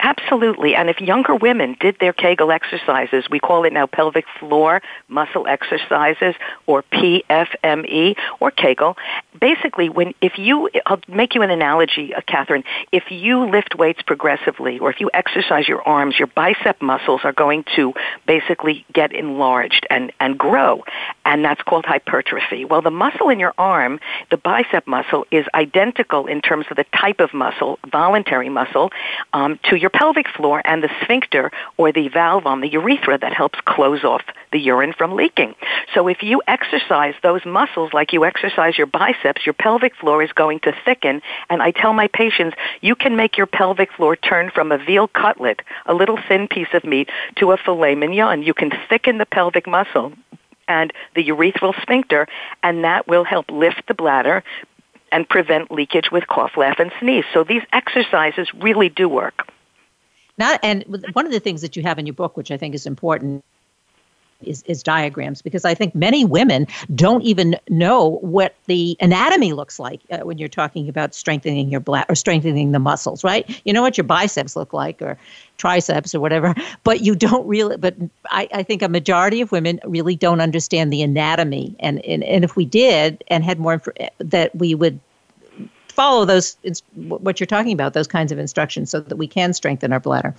Absolutely. 0.00 0.74
And 0.74 0.90
if 0.90 1.00
younger 1.00 1.34
women 1.34 1.76
did 1.80 1.98
their 2.00 2.12
Kegel 2.12 2.50
exercises, 2.50 3.24
we 3.30 3.38
call 3.38 3.64
it 3.64 3.72
now 3.72 3.86
pelvic 3.86 4.24
floor 4.38 4.82
muscle 5.08 5.46
exercises 5.46 6.34
or 6.66 6.82
PFME 6.92 8.16
or 8.40 8.50
Kegel. 8.50 8.96
Basically, 9.40 9.88
when 9.88 10.14
if 10.20 10.38
you, 10.38 10.70
I'll 10.86 11.00
make 11.08 11.34
you 11.34 11.42
an 11.42 11.50
analogy, 11.50 12.14
uh, 12.14 12.20
Kathryn. 12.22 12.64
If 12.92 13.10
you 13.10 13.48
lift 13.50 13.74
weights 13.76 14.02
progressively, 14.02 14.78
or 14.78 14.90
if 14.90 15.00
you 15.00 15.10
exercise 15.12 15.68
your 15.68 15.82
arms, 15.82 16.18
your 16.18 16.28
bicep 16.28 16.80
muscles 16.82 17.20
are 17.24 17.32
going 17.32 17.64
to 17.76 17.94
basically 18.26 18.84
get 18.92 19.12
enlarged 19.12 19.86
and 19.90 20.12
and 20.20 20.38
grow, 20.38 20.84
and 21.24 21.44
that's 21.44 21.62
called 21.62 21.84
hypertrophy. 21.84 22.64
Well, 22.64 22.82
the 22.82 22.90
muscle 22.90 23.28
in 23.28 23.38
your 23.38 23.54
arm, 23.58 24.00
the 24.30 24.36
bicep 24.36 24.86
muscle, 24.86 25.26
is 25.30 25.46
identical 25.54 26.26
in 26.26 26.40
terms 26.40 26.66
of 26.70 26.76
the 26.76 26.84
type 26.94 27.20
of 27.20 27.32
muscle, 27.32 27.78
voluntary 27.90 28.48
muscle, 28.48 28.90
um, 29.32 29.58
to 29.64 29.76
your 29.76 29.85
your 29.86 29.90
pelvic 29.90 30.28
floor 30.28 30.60
and 30.64 30.82
the 30.82 30.90
sphincter 31.00 31.52
or 31.76 31.92
the 31.92 32.08
valve 32.08 32.44
on 32.44 32.60
the 32.60 32.66
urethra 32.66 33.16
that 33.16 33.32
helps 33.32 33.60
close 33.66 34.02
off 34.02 34.22
the 34.50 34.58
urine 34.58 34.92
from 34.92 35.14
leaking. 35.14 35.54
So 35.94 36.08
if 36.08 36.24
you 36.24 36.42
exercise 36.48 37.14
those 37.22 37.46
muscles 37.46 37.92
like 37.92 38.12
you 38.12 38.24
exercise 38.24 38.76
your 38.76 38.88
biceps, 38.88 39.46
your 39.46 39.52
pelvic 39.52 39.94
floor 39.94 40.24
is 40.24 40.32
going 40.32 40.58
to 40.60 40.74
thicken. 40.84 41.22
And 41.48 41.62
I 41.62 41.70
tell 41.70 41.92
my 41.92 42.08
patients, 42.08 42.56
you 42.80 42.96
can 42.96 43.14
make 43.14 43.36
your 43.36 43.46
pelvic 43.46 43.92
floor 43.92 44.16
turn 44.16 44.50
from 44.52 44.72
a 44.72 44.78
veal 44.78 45.06
cutlet, 45.06 45.62
a 45.86 45.94
little 45.94 46.18
thin 46.26 46.48
piece 46.48 46.74
of 46.74 46.82
meat, 46.82 47.08
to 47.36 47.52
a 47.52 47.56
filet 47.56 47.94
mignon. 47.94 48.42
You 48.42 48.54
can 48.54 48.72
thicken 48.88 49.18
the 49.18 49.26
pelvic 49.26 49.68
muscle 49.68 50.12
and 50.66 50.92
the 51.14 51.28
urethral 51.28 51.80
sphincter, 51.80 52.26
and 52.64 52.82
that 52.82 53.06
will 53.06 53.22
help 53.22 53.52
lift 53.52 53.86
the 53.86 53.94
bladder 53.94 54.42
and 55.12 55.28
prevent 55.28 55.70
leakage 55.70 56.10
with 56.10 56.26
cough, 56.26 56.56
laugh, 56.56 56.80
and 56.80 56.90
sneeze. 56.98 57.24
So 57.32 57.44
these 57.44 57.62
exercises 57.72 58.48
really 58.60 58.88
do 58.88 59.08
work. 59.08 59.46
Not 60.38 60.60
and 60.62 60.84
one 61.12 61.26
of 61.26 61.32
the 61.32 61.40
things 61.40 61.62
that 61.62 61.76
you 61.76 61.82
have 61.82 61.98
in 61.98 62.06
your 62.06 62.14
book, 62.14 62.36
which 62.36 62.50
I 62.50 62.56
think 62.56 62.74
is 62.74 62.86
important, 62.86 63.44
is, 64.42 64.62
is 64.66 64.82
diagrams 64.82 65.42
because 65.42 65.64
I 65.64 65.74
think 65.74 65.94
many 65.94 66.24
women 66.24 66.66
don't 66.94 67.22
even 67.22 67.56
know 67.68 68.18
what 68.20 68.54
the 68.66 68.96
anatomy 69.00 69.52
looks 69.52 69.78
like 69.78 70.00
uh, 70.10 70.18
when 70.18 70.38
you're 70.38 70.48
talking 70.48 70.88
about 70.88 71.14
strengthening 71.14 71.70
your 71.70 71.80
bladder 71.80 72.06
or 72.10 72.14
strengthening 72.14 72.72
the 72.72 72.78
muscles, 72.78 73.24
right? 73.24 73.48
You 73.64 73.72
know 73.72 73.82
what 73.82 73.96
your 73.96 74.04
biceps 74.04 74.56
look 74.56 74.72
like 74.72 75.00
or 75.00 75.18
triceps 75.56 76.14
or 76.14 76.20
whatever, 76.20 76.54
but 76.84 77.00
you 77.00 77.14
don't 77.14 77.46
really. 77.46 77.76
But 77.76 77.96
I, 78.30 78.48
I 78.52 78.62
think 78.62 78.82
a 78.82 78.88
majority 78.88 79.40
of 79.40 79.52
women 79.52 79.80
really 79.84 80.16
don't 80.16 80.40
understand 80.40 80.92
the 80.92 81.02
anatomy, 81.02 81.74
and 81.80 82.04
and, 82.04 82.22
and 82.24 82.44
if 82.44 82.56
we 82.56 82.64
did 82.64 83.24
and 83.28 83.44
had 83.44 83.58
more 83.58 83.82
that 84.18 84.54
we 84.54 84.74
would 84.74 85.00
follow 85.96 86.26
those 86.26 86.56
it's 86.62 86.82
what 86.94 87.40
you're 87.40 87.46
talking 87.46 87.72
about 87.72 87.94
those 87.94 88.06
kinds 88.06 88.30
of 88.30 88.38
instructions 88.38 88.90
so 88.90 89.00
that 89.00 89.16
we 89.16 89.26
can 89.26 89.52
strengthen 89.54 89.92
our 89.92 90.00
bladder 90.00 90.34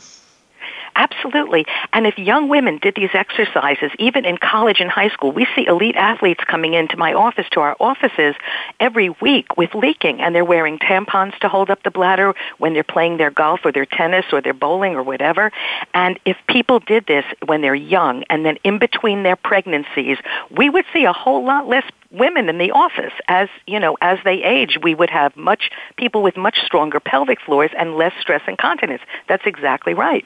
Absolutely. 0.97 1.63
And 1.93 2.07
if 2.07 2.17
young 2.17 2.49
women 2.49 2.79
did 2.79 2.95
these 2.95 3.11
exercises, 3.13 3.91
even 3.99 4.25
in 4.25 4.39
college 4.39 4.79
and 4.79 4.89
high 4.89 5.09
school, 5.09 5.31
we 5.31 5.47
see 5.55 5.67
elite 5.67 5.95
athletes 5.95 6.43
coming 6.43 6.73
into 6.73 6.97
my 6.97 7.13
office, 7.13 7.45
to 7.51 7.59
our 7.59 7.77
offices 7.79 8.33
every 8.79 9.09
week 9.21 9.55
with 9.57 9.75
leaking, 9.75 10.19
and 10.21 10.33
they're 10.33 10.43
wearing 10.43 10.79
tampons 10.79 11.37
to 11.39 11.49
hold 11.49 11.69
up 11.69 11.83
the 11.83 11.91
bladder 11.91 12.33
when 12.57 12.73
they're 12.73 12.83
playing 12.83 13.17
their 13.17 13.29
golf 13.29 13.59
or 13.63 13.71
their 13.71 13.85
tennis 13.85 14.25
or 14.31 14.41
their 14.41 14.55
bowling 14.55 14.95
or 14.95 15.03
whatever. 15.03 15.51
And 15.93 16.19
if 16.25 16.35
people 16.49 16.79
did 16.79 17.05
this 17.05 17.25
when 17.45 17.61
they're 17.61 17.75
young 17.75 18.23
and 18.31 18.43
then 18.43 18.57
in 18.63 18.79
between 18.79 19.21
their 19.21 19.35
pregnancies, 19.35 20.17
we 20.49 20.67
would 20.67 20.85
see 20.91 21.05
a 21.05 21.13
whole 21.13 21.45
lot 21.45 21.67
less 21.67 21.83
women 22.09 22.49
in 22.49 22.57
the 22.57 22.71
office 22.71 23.13
as 23.27 23.49
you 23.67 23.79
know 23.79 23.97
as 23.99 24.17
they 24.23 24.41
age 24.41 24.77
we 24.81 24.95
would 24.95 25.09
have 25.09 25.35
much 25.35 25.69
people 25.97 26.23
with 26.23 26.37
much 26.37 26.57
stronger 26.65 27.01
pelvic 27.01 27.37
floors 27.41 27.69
and 27.77 27.97
less 27.97 28.13
stress 28.21 28.41
incontinence 28.47 29.01
that's 29.27 29.45
exactly 29.45 29.93
right 29.93 30.25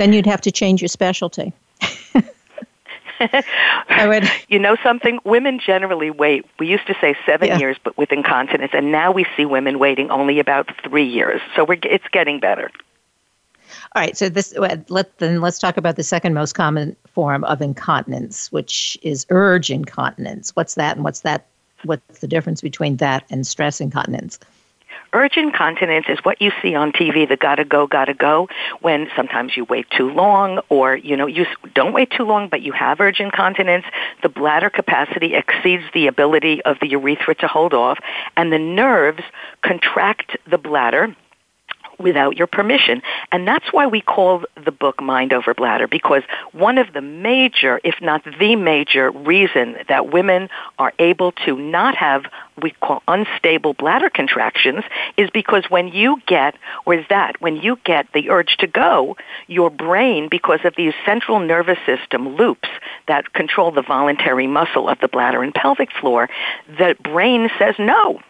Then 0.00 0.14
you'd 0.14 0.24
have 0.24 0.40
to 0.40 0.50
change 0.50 0.80
your 0.80 0.88
specialty. 0.88 1.52
I 3.20 4.06
would. 4.08 4.26
You 4.48 4.58
know 4.58 4.74
something? 4.82 5.20
Women 5.24 5.60
generally 5.60 6.10
wait. 6.10 6.46
We 6.58 6.68
used 6.68 6.86
to 6.86 6.94
say 7.02 7.14
seven 7.26 7.48
yeah. 7.48 7.58
years, 7.58 7.76
but 7.84 7.98
with 7.98 8.10
incontinence, 8.10 8.70
and 8.72 8.90
now 8.90 9.12
we 9.12 9.26
see 9.36 9.44
women 9.44 9.78
waiting 9.78 10.10
only 10.10 10.38
about 10.40 10.70
three 10.82 11.04
years. 11.04 11.42
So 11.54 11.66
we're 11.66 11.76
it's 11.82 12.08
getting 12.12 12.40
better. 12.40 12.70
All 13.94 14.00
right. 14.00 14.16
So 14.16 14.30
this 14.30 14.56
let 14.56 15.18
then 15.18 15.42
let's 15.42 15.58
talk 15.58 15.76
about 15.76 15.96
the 15.96 16.02
second 16.02 16.32
most 16.32 16.54
common 16.54 16.96
form 17.12 17.44
of 17.44 17.60
incontinence, 17.60 18.50
which 18.50 18.96
is 19.02 19.26
urge 19.28 19.70
incontinence. 19.70 20.56
What's 20.56 20.76
that, 20.76 20.96
and 20.96 21.04
what's 21.04 21.20
that? 21.20 21.44
What's 21.84 22.20
the 22.20 22.26
difference 22.26 22.62
between 22.62 22.96
that 22.96 23.24
and 23.28 23.46
stress 23.46 23.82
incontinence? 23.82 24.38
Urge 25.12 25.36
incontinence 25.36 26.06
is 26.08 26.18
what 26.22 26.40
you 26.40 26.52
see 26.62 26.74
on 26.74 26.92
TV, 26.92 27.28
the 27.28 27.36
gotta 27.36 27.64
go, 27.64 27.86
gotta 27.86 28.14
go, 28.14 28.48
when 28.80 29.08
sometimes 29.16 29.56
you 29.56 29.64
wait 29.64 29.86
too 29.90 30.10
long 30.10 30.60
or, 30.68 30.96
you 30.96 31.16
know, 31.16 31.26
you 31.26 31.46
don't 31.74 31.92
wait 31.92 32.10
too 32.10 32.24
long, 32.24 32.48
but 32.48 32.62
you 32.62 32.72
have 32.72 33.00
urge 33.00 33.18
incontinence. 33.18 33.84
The 34.22 34.28
bladder 34.28 34.70
capacity 34.70 35.34
exceeds 35.34 35.84
the 35.92 36.06
ability 36.06 36.62
of 36.62 36.78
the 36.80 36.88
urethra 36.88 37.34
to 37.36 37.48
hold 37.48 37.74
off, 37.74 37.98
and 38.36 38.52
the 38.52 38.58
nerves 38.58 39.22
contract 39.62 40.36
the 40.48 40.58
bladder 40.58 41.14
without 42.00 42.36
your 42.36 42.46
permission. 42.46 43.02
And 43.32 43.46
that's 43.46 43.72
why 43.72 43.86
we 43.86 44.00
call 44.00 44.42
the 44.64 44.72
book 44.72 45.00
Mind 45.00 45.32
Over 45.32 45.54
Bladder, 45.54 45.86
because 45.86 46.22
one 46.52 46.78
of 46.78 46.92
the 46.92 47.00
major, 47.00 47.80
if 47.84 47.96
not 48.00 48.24
the 48.38 48.56
major 48.56 49.10
reason 49.10 49.76
that 49.88 50.12
women 50.12 50.48
are 50.78 50.92
able 50.98 51.32
to 51.44 51.56
not 51.56 51.96
have 51.96 52.24
we 52.62 52.70
call 52.72 53.02
unstable 53.08 53.74
bladder 53.74 54.10
contractions 54.10 54.84
is 55.16 55.30
because 55.30 55.64
when 55.68 55.88
you 55.88 56.20
get, 56.26 56.54
or 56.84 56.94
is 56.94 57.06
that, 57.08 57.40
when 57.40 57.56
you 57.56 57.78
get 57.84 58.06
the 58.12 58.30
urge 58.30 58.56
to 58.58 58.66
go, 58.66 59.16
your 59.46 59.70
brain, 59.70 60.28
because 60.30 60.60
of 60.64 60.74
these 60.76 60.92
central 61.04 61.40
nervous 61.40 61.78
system 61.86 62.36
loops 62.36 62.68
that 63.08 63.32
control 63.32 63.70
the 63.70 63.82
voluntary 63.82 64.46
muscle 64.46 64.88
of 64.88 64.98
the 65.00 65.08
bladder 65.08 65.42
and 65.42 65.54
pelvic 65.54 65.90
floor, 65.92 66.28
the 66.78 66.96
brain 67.02 67.48
says 67.58 67.74
no 67.78 68.20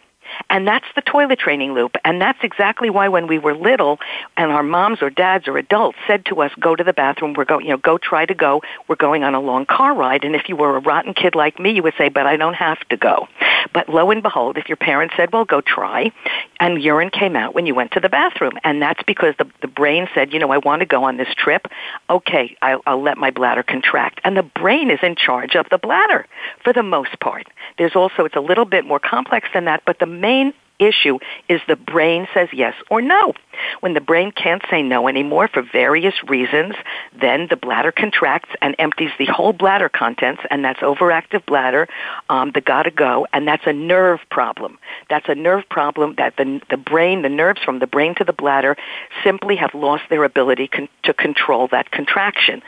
and 0.49 0.67
that's 0.67 0.87
the 0.95 1.03
toilet 1.03 1.39
training 1.39 1.75
loop. 1.75 1.97
And 2.05 2.21
that's 2.21 2.39
exactly 2.43 2.91
why 2.91 3.09
when 3.09 3.27
we 3.27 3.39
were 3.39 3.55
little 3.55 3.99
and 4.37 4.51
our 4.51 4.63
moms 4.63 5.03
or 5.03 5.11
dads 5.11 5.49
or 5.49 5.59
adults 5.59 5.99
said 6.07 6.25
to 6.27 6.43
us, 6.43 6.53
go 6.59 6.75
to 6.77 6.85
the 6.85 6.93
bathroom, 6.93 7.35
we're 7.35 7.45
going, 7.45 7.67
you 7.67 7.73
know, 7.73 7.79
go 7.79 7.99
try 7.99 8.27
to 8.27 8.35
go, 8.35 8.63
we're 8.89 8.97
going 8.97 9.25
on 9.25 9.35
a 9.35 9.41
long 9.41 9.67
car 9.67 9.95
ride. 9.95 10.25
And 10.25 10.35
if 10.35 10.49
you 10.49 10.57
were 10.57 10.77
a 10.77 10.81
rotten 10.81 11.15
kid 11.15 11.35
like 11.35 11.59
me, 11.59 11.73
you 11.73 11.83
would 11.83 11.95
say, 11.97 12.09
but 12.09 12.27
I 12.27 12.37
don't 12.37 12.55
have 12.55 12.81
to 12.89 12.97
go. 12.97 13.29
But 13.73 13.89
lo 13.89 14.11
and 14.11 14.23
behold, 14.23 14.57
if 14.57 14.69
your 14.69 14.77
parents 14.77 15.15
said, 15.17 15.33
well, 15.33 15.45
go 15.45 15.61
try, 15.61 16.11
and 16.59 16.83
urine 16.83 17.11
came 17.11 17.37
out 17.37 17.55
when 17.55 17.67
you 17.67 17.75
went 17.75 17.93
to 17.93 18.01
the 18.01 18.09
bathroom. 18.09 18.55
And 18.65 18.81
that's 18.81 19.03
because 19.05 19.35
the, 19.39 19.47
the 19.61 19.69
brain 19.69 20.09
said, 20.15 20.33
you 20.33 20.39
know, 20.39 20.51
I 20.51 20.59
want 20.59 20.81
to 20.81 20.87
go 20.87 21.05
on 21.05 21.17
this 21.17 21.33
trip. 21.37 21.67
Okay, 22.09 22.57
I'll, 22.63 22.81
I'll 22.87 23.03
let 23.03 23.19
my 23.19 23.31
bladder 23.31 23.63
contract. 23.63 24.21
And 24.25 24.37
the 24.37 24.43
brain 24.43 24.91
is 24.91 24.99
in 25.03 25.17
charge 25.17 25.55
of 25.55 25.67
the 25.71 25.79
bladder 25.79 26.27
for 26.65 26.73
the 26.73 26.83
most 26.83 27.19
part. 27.21 27.47
There's 27.79 27.95
also, 27.95 28.25
it's 28.25 28.37
a 28.37 28.41
little 28.41 28.65
bit 28.65 28.85
more 28.85 28.99
complex 28.99 29.49
than 29.55 29.65
that, 29.67 29.83
but 29.85 29.99
the 29.99 30.07
main 30.21 30.53
issue 30.81 31.19
is 31.49 31.61
the 31.69 31.77
brain 31.77 32.27
says 32.35 32.49
yes 32.53 32.75
or 32.91 33.00
no. 33.00 33.35
When 33.81 33.95
the 33.95 34.00
brain 34.00 34.33
can't 34.33 34.62
say 34.71 34.83
no 34.83 35.07
anymore 35.07 35.47
for 35.49 35.62
various 35.62 36.15
reasons, 36.27 36.75
then 37.21 37.47
the 37.49 37.57
bladder 37.57 37.93
contracts 37.93 38.50
and 38.62 38.75
empties 38.79 39.11
the 39.19 39.27
whole 39.27 39.53
bladder 39.53 39.89
contents, 39.89 40.43
and 40.50 40.65
that's 40.65 40.81
overactive 40.81 41.45
bladder, 41.47 41.87
um, 42.31 42.50
the 42.53 42.61
gotta 42.61 42.91
go, 42.91 43.27
and 43.33 43.47
that's 43.47 43.67
a 43.67 43.73
nerve 43.73 44.21
problem. 44.31 44.79
That's 45.09 45.29
a 45.29 45.35
nerve 45.35 45.69
problem 45.69 46.15
that 46.17 46.37
the, 46.37 46.61
the 46.71 46.79
brain, 46.79 47.23
the 47.23 47.29
nerves 47.29 47.61
from 47.62 47.79
the 47.79 47.87
brain 47.87 48.15
to 48.17 48.25
the 48.25 48.33
bladder 48.33 48.77
simply 49.23 49.57
have 49.57 49.75
lost 49.75 50.05
their 50.09 50.25
ability 50.25 50.69
con- 50.69 50.89
to 51.05 51.12
control 51.12 51.69
that 51.69 51.91
contraction 51.91 52.62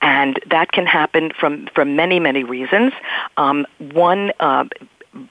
and 0.00 0.38
that 0.48 0.70
can 0.70 0.86
happen 0.86 1.32
from 1.38 1.66
from 1.74 1.96
many 1.96 2.20
many 2.20 2.44
reasons. 2.44 2.92
Um, 3.36 3.66
one 3.78 4.30
uh, 4.38 4.64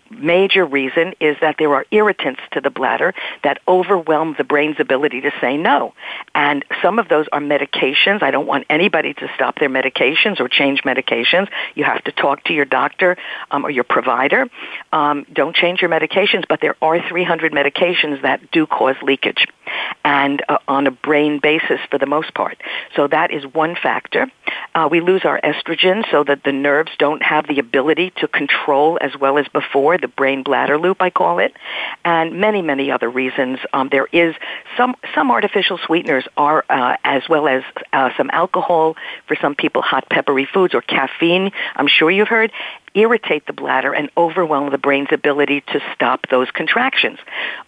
major 0.10 0.65
reason 0.65 1.13
is 1.19 1.38
that 1.41 1.55
there 1.60 1.74
are 1.74 1.86
irritants 1.91 2.41
to 2.51 2.62
the 2.62 2.69
bladder 2.69 3.13
that 3.43 3.60
overwhelm 3.67 4.36
the 4.38 4.43
brain's 4.43 4.79
ability 4.79 5.22
to 5.22 5.31
say 5.39 5.57
no. 5.57 5.93
And 6.34 6.65
some 6.81 7.00
of 7.00 7.10
those 7.10 7.27
are 7.31 7.39
medications. 7.39 8.24
I 8.24 8.31
don't 8.31 8.48
want 8.48 8.65
anybody 8.69 9.13
to 9.15 9.29
stop 9.36 9.60
their 9.60 9.69
medications 9.69 10.39
or 10.39 10.48
change 10.48 10.84
medications. 10.84 11.48
You 11.75 11.84
have 11.84 12.03
to 12.05 12.12
talk 12.12 12.43
to 12.46 12.53
your 12.53 12.65
doctor 12.65 13.17
um, 13.51 13.65
or 13.65 13.69
your 13.69 13.84
provider. 13.84 14.48
Um, 14.91 15.25
don't 15.31 15.55
change 15.55 15.81
your 15.81 15.89
medications, 15.89 16.46
but 16.48 16.62
there 16.62 16.75
are 16.81 17.07
300 17.07 17.51
medications 17.51 18.22
that 18.24 18.51
do 18.51 18.65
cause 18.65 18.96
leakage 19.01 19.48
and 20.03 20.43
uh, 20.50 20.57
on 20.67 20.88
a 20.88 20.91
brain 20.91 21.39
basis 21.39 21.79
for 21.91 21.98
the 21.98 22.05
most 22.05 22.34
part. 22.34 22.57
So 22.96 23.07
that 23.07 23.31
is 23.31 23.46
one 23.46 23.75
factor. 23.75 24.31
Uh, 24.74 24.88
we 24.89 25.01
lose 25.01 25.24
our 25.25 25.39
estrogen 25.41 26.10
so 26.12 26.24
that 26.24 26.43
the 26.43 26.51
nerves 26.51 26.91
don't 26.98 27.22
have 27.22 27.48
the 27.48 27.60
ability 27.60 28.12
to 28.17 28.27
control 28.27 28.98
as 29.01 29.12
well 29.19 29.38
as 29.38 29.48
before 29.50 29.67
the 29.74 30.08
brain 30.08 30.44
bladder 30.44 30.78
loop, 30.78 31.02
I 31.02 31.10
call 31.10 31.40
it, 31.40 31.54
and 32.06 32.40
many, 32.40 32.62
many 32.62 32.92
other 32.92 33.10
reasons. 33.10 33.60
Um, 33.74 33.90
there 33.92 34.08
is 34.12 34.36
some 34.76 34.96
some 35.16 35.32
artificial 35.32 35.78
sweeteners 35.78 36.28
are 36.38 36.66
uh, 36.70 36.98
as 37.04 37.24
well 37.30 37.48
as 37.48 37.64
uh, 37.94 38.10
some 38.18 38.30
alcohol 38.32 38.96
for 39.28 39.36
some 39.36 39.56
people, 39.56 39.82
hot 39.82 40.10
peppery 40.10 40.46
foods 40.46 40.74
or 40.74 40.82
caffeine. 40.82 41.52
I'm 41.76 41.88
sure 41.88 42.12
you've 42.12 42.28
heard 42.28 42.52
irritate 42.94 43.46
the 43.46 43.53
bladder 43.53 43.94
and 43.94 44.10
overwhelm 44.17 44.72
the 44.72 44.77
brain's 44.77 45.10
ability 45.12 45.62
to 45.62 45.79
stop 45.94 46.27
those 46.29 46.50
contractions. 46.51 47.20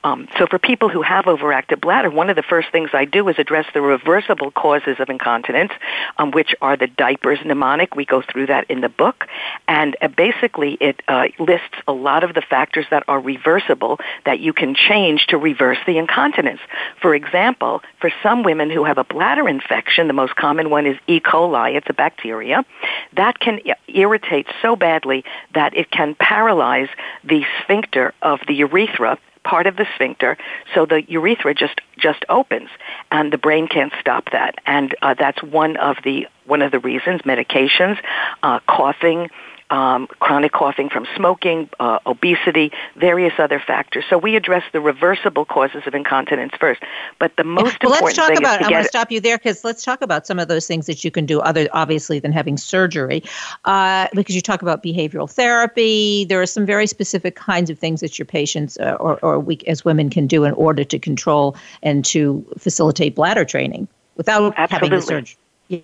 Um, 0.04 0.28
so 0.38 0.48
for 0.48 0.60
people 0.60 0.90
who 0.90 1.02
have 1.02 1.26
overactive 1.26 1.82
bladder, 1.82 2.10
one 2.10 2.30
of 2.30 2.36
the 2.36 2.44
first 2.44 2.72
things 2.72 2.90
I 2.94 3.06
do 3.06 3.28
is 3.30 3.38
address 3.38 3.66
the 3.74 3.82
reversible 3.82 4.52
causes 4.52 4.98
of 5.00 5.10
incontinence, 5.10 5.72
um, 6.18 6.32
which 6.32 6.56
are 6.62 6.78
the 6.78 6.88
diapers 6.88 7.40
mnemonic. 7.44 7.96
We 7.96 8.06
go 8.06 8.22
through 8.22 8.48
that 8.48 8.70
in 8.70 8.82
the 8.82 8.90
book, 8.90 9.26
and 9.68 9.96
uh, 10.02 10.08
basically 10.08 10.78
it 10.80 11.02
uh, 11.08 11.28
lists 11.38 11.76
a 11.88 11.94
lot 11.94 12.24
of 12.24 12.34
the 12.34 12.42
factors 12.42 12.86
that 12.92 13.04
are 13.08 13.20
reversible 13.20 14.00
that 14.26 14.40
you 14.40 14.54
can 14.54 14.76
change 14.76 15.28
to 15.28 15.38
reverse 15.38 15.80
the 15.86 15.98
incontinence. 15.98 16.62
For 17.02 17.14
example, 17.14 17.82
for 18.00 18.12
some 18.24 18.44
women 18.44 18.70
who 18.70 18.84
have 18.84 18.98
a 18.98 19.04
bladder 19.04 19.48
infection, 19.48 20.08
the 20.08 20.14
most 20.14 20.36
common 20.36 20.70
one 20.70 20.86
is 20.86 20.98
E. 21.08 21.20
coli. 21.20 21.76
It's 21.76 21.90
a 21.90 21.94
bacteria 21.94 22.66
that 23.14 23.40
can 23.40 23.60
irritate 23.88 24.48
so 24.62 24.76
badly 24.76 25.09
that 25.54 25.76
it 25.76 25.92
can 25.92 26.16
paralyze 26.16 26.90
the 27.24 27.44
sphincter 27.62 28.14
of 28.22 28.40
the 28.48 28.54
urethra 28.56 29.18
part 29.44 29.68
of 29.68 29.78
the 29.78 29.88
sphincter, 29.96 30.38
so 30.76 30.86
the 30.86 31.02
urethra 31.10 31.54
just 31.54 31.82
just 31.98 32.24
opens, 32.30 32.70
and 33.12 33.34
the 33.34 33.38
brain 33.38 33.68
can't 33.68 33.94
stop 34.00 34.32
that. 34.32 34.56
And 34.66 34.96
uh, 35.02 35.16
that's 35.18 35.42
one 35.42 35.78
of 35.78 35.98
the 36.04 36.28
one 36.46 36.62
of 36.62 36.72
the 36.72 36.80
reasons. 36.80 37.22
Medications, 37.22 37.98
uh, 38.44 38.60
coughing, 38.68 39.30
um, 39.70 40.08
chronic 40.20 40.52
coughing 40.52 40.90
from 40.90 41.08
smoking, 41.16 41.70
uh, 41.80 42.00
obesity, 42.06 42.72
various 42.96 43.34
other 43.38 43.60
factors. 43.60 44.04
So 44.10 44.18
we 44.18 44.36
address 44.36 44.64
the 44.72 44.82
reversible 44.82 45.46
causes 45.46 45.84
of 45.86 45.94
incontinence 45.94 46.54
first. 46.60 46.82
But 47.20 47.36
the 47.36 47.44
most 47.44 47.82
well, 47.84 47.94
important 47.94 48.04
let's 48.04 48.16
talk 48.16 48.28
thing 48.30 48.38
about. 48.38 48.54
is 48.54 48.58
to 48.60 48.66
I'm 48.66 48.72
going 48.72 48.84
to 48.84 48.90
stop 48.90 49.12
you 49.12 49.20
there 49.20 49.38
because 49.38 49.64
let's 49.64 49.84
talk 49.84 50.02
about 50.02 50.26
some 50.26 50.40
of 50.40 50.48
those 50.48 50.68
things 50.68 50.86
that 50.88 51.04
you 51.04 51.12
can 51.12 51.26
do 51.26 51.40
other, 51.40 51.68
obviously, 51.74 52.20
than 52.20 52.32
having 52.32 52.58
surgery. 52.58 53.24
Uh, 53.66 54.08
because 54.14 54.36
you 54.36 54.42
talk 54.42 54.62
about 54.62 54.84
behavioral 54.84 55.30
therapy, 55.30 56.26
there 56.26 56.42
are 56.42 56.46
some 56.46 56.66
very 56.66 56.88
specific 56.88 57.36
kinds 57.36 57.70
of 57.70 57.78
things 57.78 58.02
that 58.02 58.18
your 58.18 58.26
patients 58.26 58.78
uh, 58.80 58.98
or, 59.00 59.20
or 59.20 59.40
we 59.40 59.60
as 59.68 59.86
women 59.86 60.10
can 60.10 60.28
do 60.28 60.44
in 60.44 60.54
order 60.54 60.84
to 60.84 60.98
control 60.98 61.56
and 61.84 62.04
to 62.06 62.46
facilitate 62.58 63.16
bladder 63.16 63.46
training 63.46 63.88
without 64.16 64.54
Absolutely. 64.58 64.76
having 64.76 65.00
the 65.00 65.02
surgery. 65.06 65.38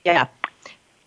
Yeah. 0.03 0.27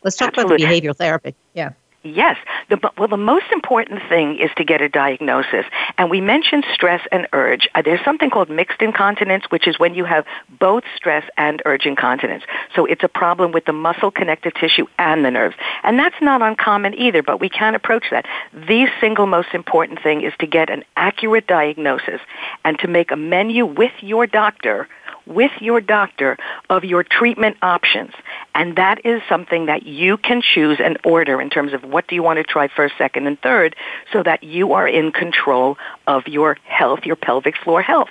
Let's 0.04 0.16
talk 0.16 0.28
Absolutely. 0.28 0.64
about 0.64 0.70
the 0.70 0.80
behavioral 0.80 0.97
therapy. 0.97 1.35
Yeah. 1.54 1.73
Yes. 2.05 2.37
The, 2.71 2.78
well, 2.97 3.09
the 3.09 3.17
most 3.17 3.47
important 3.50 4.00
thing 4.09 4.38
is 4.38 4.50
to 4.57 4.64
get 4.64 4.81
a 4.81 4.88
diagnosis. 4.88 5.64
And 5.99 6.09
we 6.09 6.21
mentioned 6.21 6.64
stress 6.73 7.00
and 7.11 7.26
urge. 7.33 7.69
Uh, 7.75 7.83
there's 7.83 8.05
something 8.05 8.31
called 8.31 8.49
mixed 8.49 8.81
incontinence, 8.81 9.45
which 9.50 9.67
is 9.67 9.81
when 9.81 9.95
you 9.95 10.05
have 10.05 10.25
both 10.61 10.85
stress 10.95 11.25
and 11.37 11.61
urge 11.67 11.87
incontinence. 11.87 12.45
So 12.75 12.85
it's 12.85 13.02
a 13.02 13.09
problem 13.09 13.50
with 13.50 13.64
the 13.64 13.73
muscle 13.73 14.12
connective 14.12 14.55
tissue 14.55 14.87
and 14.99 15.25
the 15.25 15.31
nerves. 15.33 15.57
And 15.83 15.99
that's 15.99 16.14
not 16.23 16.40
uncommon 16.40 16.95
either, 16.95 17.23
but 17.23 17.40
we 17.40 17.49
can 17.49 17.75
approach 17.75 18.05
that. 18.12 18.26
The 18.52 18.87
single 19.00 19.26
most 19.26 19.49
important 19.52 20.00
thing 20.00 20.23
is 20.23 20.33
to 20.38 20.47
get 20.47 20.71
an 20.71 20.85
accurate 20.97 21.49
diagnosis 21.49 22.21
and 22.64 22.78
to 22.78 22.87
make 22.87 23.11
a 23.11 23.17
menu 23.17 23.67
with 23.67 23.93
your 24.00 24.28
doctor 24.28 24.88
with 25.28 25.52
your 25.61 25.80
doctor 25.80 26.37
of 26.70 26.85
your 26.85 27.04
treatment 27.04 27.56
options. 27.62 28.12
And 28.54 28.76
that 28.76 29.04
is 29.04 29.23
something 29.28 29.66
that 29.66 29.85
you 29.85 30.16
can 30.16 30.42
choose 30.42 30.80
and 30.82 30.99
order 31.04 31.40
in 31.40 31.50
terms 31.50 31.73
of 31.73 31.85
what 31.85 32.08
do 32.08 32.14
you 32.14 32.23
want 32.23 32.38
to 32.38 32.44
try 32.44 32.68
first, 32.68 32.94
second, 32.97 33.26
and 33.26 33.40
third 33.40 33.76
so 34.12 34.23
that 34.23 34.42
you 34.42 34.73
are 34.73 34.88
in 34.88 35.12
control 35.12 35.76
of 36.06 36.26
your 36.26 36.56
health, 36.64 37.00
your 37.04 37.16
pelvic 37.16 37.56
floor 37.56 37.82
health. 37.82 38.08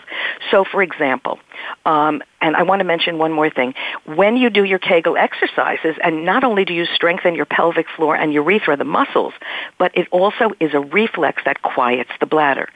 So 0.51 0.63
for 0.63 0.81
example, 0.81 1.39
um, 1.85 2.21
and 2.41 2.55
I 2.55 2.63
want 2.63 2.79
to 2.79 2.85
mention 2.85 3.17
one 3.17 3.31
more 3.31 3.49
thing. 3.49 3.73
When 4.05 4.37
you 4.37 4.49
do 4.49 4.63
your 4.63 4.79
Kegel 4.79 5.17
exercises, 5.17 5.95
and 6.03 6.25
not 6.25 6.43
only 6.43 6.65
do 6.65 6.73
you 6.73 6.85
strengthen 6.85 7.35
your 7.35 7.45
pelvic 7.45 7.87
floor 7.95 8.15
and 8.15 8.31
urethra, 8.33 8.77
the 8.77 8.83
muscles, 8.83 9.33
but 9.77 9.91
it 9.97 10.07
also 10.11 10.51
is 10.59 10.73
a 10.73 10.79
reflex 10.79 11.41
that 11.45 11.61
quiets 11.61 12.11
the 12.19 12.25
bladder. 12.25 12.69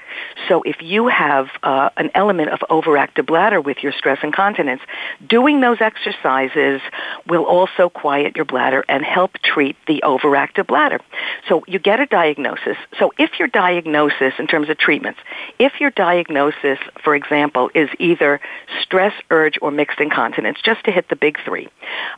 So 0.48 0.64
if 0.64 0.82
you 0.82 1.08
have 1.08 1.48
uh, 1.64 1.90
an 1.98 2.10
element 2.16 2.50
of 2.50 2.60
overactive 2.70 3.26
bladder 3.26 3.62
with 3.62 3.78
your 3.84 3.92
stress 3.92 4.20
incontinence, 4.24 4.82
doing 5.28 5.62
those 5.62 5.78
exercises 5.80 6.82
will 7.28 7.44
also 7.44 7.90
quiet 7.90 8.36
your 8.36 8.46
bladder 8.46 8.84
and 8.90 9.04
help 9.04 9.34
treat 9.44 9.76
the 9.88 10.02
overactive 10.04 10.68
bladder. 10.68 11.00
So 11.48 11.64
you 11.68 11.80
get 11.80 12.00
a 12.00 12.06
diagnosis. 12.06 12.78
So 13.00 13.14
if 13.18 13.40
your 13.40 13.48
diagnosis 13.48 14.34
in 14.40 14.48
terms 14.48 14.70
of 14.70 14.78
treatments, 14.78 15.20
if 15.60 15.80
your 15.80 15.92
diagnosis, 15.92 16.80
for 17.04 17.16
example, 17.16 17.70
is 17.76 17.90
either 18.00 18.40
stress, 18.82 19.14
urge, 19.30 19.51
or 19.62 19.72
mixed 19.72 20.00
incontinence, 20.00 20.60
just 20.64 20.84
to 20.86 20.92
hit 20.92 21.10
the 21.10 21.16
big 21.16 21.38
three, 21.44 21.68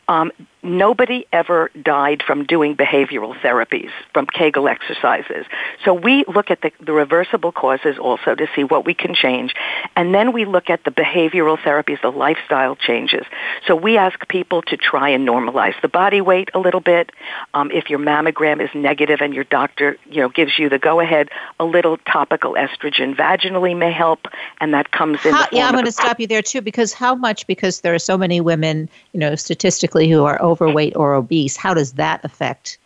um, 0.08 0.30
nobody 0.64 1.26
ever 1.32 1.70
died 1.82 2.22
from 2.26 2.44
doing 2.44 2.74
behavioral 2.74 3.38
therapies, 3.40 3.90
from 4.12 4.26
Kegel 4.26 4.66
exercises. 4.68 5.46
So 5.84 5.92
we 5.92 6.24
look 6.26 6.50
at 6.50 6.62
the, 6.62 6.72
the, 6.80 6.92
reversible 6.92 7.52
causes 7.52 7.98
also 7.98 8.34
to 8.34 8.46
see 8.54 8.64
what 8.64 8.86
we 8.86 8.94
can 8.94 9.14
change. 9.14 9.54
And 9.94 10.14
then 10.14 10.32
we 10.32 10.44
look 10.44 10.70
at 10.70 10.84
the 10.84 10.90
behavioral 10.90 11.58
therapies, 11.58 12.00
the 12.00 12.10
lifestyle 12.10 12.76
changes. 12.76 13.26
So 13.66 13.76
we 13.76 13.98
ask 13.98 14.26
people 14.28 14.62
to 14.62 14.76
try 14.76 15.08
and 15.10 15.28
normalize 15.28 15.80
the 15.82 15.88
body 15.88 16.20
weight 16.20 16.50
a 16.54 16.58
little 16.58 16.80
bit. 16.80 17.12
Um, 17.52 17.70
if 17.70 17.90
your 17.90 17.98
mammogram 17.98 18.62
is 18.62 18.70
negative 18.74 19.20
and 19.20 19.34
your 19.34 19.44
doctor, 19.44 19.98
you 20.10 20.22
know, 20.22 20.28
gives 20.28 20.58
you 20.58 20.68
the 20.68 20.78
go-ahead, 20.78 21.28
a 21.60 21.64
little 21.64 21.98
topical 21.98 22.54
estrogen 22.54 23.14
vaginally 23.14 23.76
may 23.76 23.92
help, 23.92 24.26
and 24.60 24.72
that 24.72 24.92
comes 24.92 25.18
in. 25.24 25.32
How, 25.32 25.46
yeah, 25.52 25.66
I'm 25.66 25.72
going 25.72 25.84
to 25.84 25.92
stop 25.92 26.18
you 26.18 26.26
there 26.26 26.42
too, 26.42 26.62
because 26.62 26.92
how 26.92 27.14
much? 27.14 27.46
Because 27.46 27.80
there 27.82 27.94
are 27.94 27.98
so 27.98 28.16
many 28.16 28.40
women, 28.40 28.88
you 29.12 29.20
know, 29.20 29.34
statistically 29.34 30.08
who 30.08 30.24
are 30.24 30.40
overweight 30.54 30.94
or 30.96 31.14
obese, 31.14 31.56
how 31.56 31.74
does 31.74 31.94
that 31.94 32.24
affect 32.24 32.78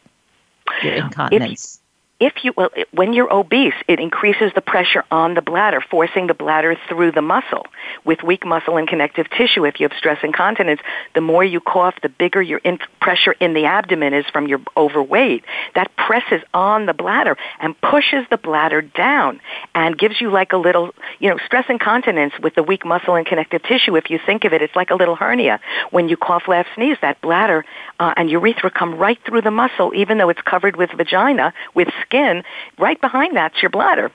your 0.83 0.95
incontinence? 0.95 1.78
If 2.21 2.33
you 2.43 2.53
well 2.57 2.71
when 2.93 3.13
you're 3.13 3.33
obese 3.33 3.75
it 3.87 4.01
increases 4.01 4.51
the 4.55 4.61
pressure 4.61 5.05
on 5.11 5.35
the 5.35 5.43
bladder 5.43 5.81
forcing 5.81 6.27
the 6.27 6.35
bladder 6.35 6.77
through 6.89 7.13
the 7.13 7.23
muscle. 7.23 7.67
With 8.05 8.23
weak 8.23 8.45
muscle 8.45 8.77
and 8.77 8.89
connective 8.89 9.31
tissue 9.31 9.65
if 9.65 9.79
you 9.79 9.89
have 9.89 9.97
stress 9.97 10.19
incontinence 10.25 10.81
the 11.15 11.21
more 11.21 11.45
you 11.45 11.61
cough 11.61 11.95
the 12.03 12.09
bigger 12.09 12.43
your 12.43 12.59
in- 12.59 12.79
pressure 13.01 13.33
in 13.33 13.55
the 13.55 13.67
abdomen 13.67 14.15
is 14.15 14.27
from 14.33 14.49
your 14.49 14.61
overweight. 14.77 15.45
That 15.77 15.95
presses 15.97 16.43
on 16.53 16.87
the 16.87 16.95
bladder 16.95 17.37
and 17.61 17.81
pushes 17.81 18.27
the 18.31 18.37
bladder 18.37 18.83
down 18.83 19.41
and 19.75 19.97
gives 19.97 20.21
you 20.21 20.31
like 20.31 20.53
a 20.53 20.57
little 20.57 20.95
you 21.21 21.31
know 21.31 21.39
stress 21.47 21.67
incontinence 21.69 22.35
with 22.43 22.55
the 22.57 22.65
weak 22.65 22.85
muscle 22.85 23.15
and 23.15 23.27
connective 23.27 23.63
tissue. 23.63 23.95
If 23.95 24.11
you 24.11 24.19
think 24.25 24.45
of 24.45 24.53
it 24.53 24.61
it's 24.61 24.75
like 24.75 24.91
a 24.91 24.97
little 24.97 25.15
hernia. 25.15 25.61
When 25.91 26.09
you 26.09 26.17
cough 26.17 26.49
laugh 26.49 26.67
sneeze 26.75 26.99
that 27.01 27.21
bladder 27.21 27.65
uh, 28.01 28.15
and 28.17 28.29
urethra 28.29 28.71
come 28.71 28.97
right 28.97 29.19
through 29.25 29.43
the 29.43 29.53
muscle 29.53 29.93
even 29.95 30.19
though 30.19 30.31
it's 30.31 30.43
covered 30.43 30.75
with 30.75 30.91
vagina 30.91 31.55
with 31.75 31.89
skin, 32.09 32.43
right 32.79 33.01
behind 33.01 33.37
that's 33.37 33.61
your 33.63 33.71
bladder. 33.71 34.11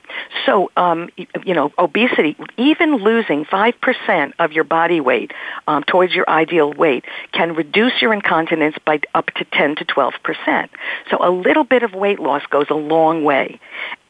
So, 0.46 0.70
um, 0.76 1.08
you 1.16 1.54
know, 1.54 1.72
obesity, 1.78 2.36
even 2.56 2.96
losing 2.96 3.44
5% 3.44 4.32
of 4.38 4.52
your 4.52 4.64
body 4.64 5.00
weight 5.00 5.32
um, 5.68 5.84
towards 5.84 6.14
your 6.14 6.28
ideal 6.28 6.72
weight 6.72 7.04
can 7.32 7.54
reduce 7.54 8.02
your 8.02 8.12
incontinence 8.12 8.76
by 8.84 9.00
up 9.14 9.26
to 9.36 9.44
10 9.44 9.76
to 9.76 9.84
12%. 9.84 10.68
So 11.10 11.18
a 11.20 11.30
little 11.30 11.64
bit 11.64 11.82
of 11.82 11.94
weight 11.94 12.18
loss 12.18 12.42
goes 12.50 12.66
a 12.70 12.74
long 12.74 13.24
way 13.24 13.60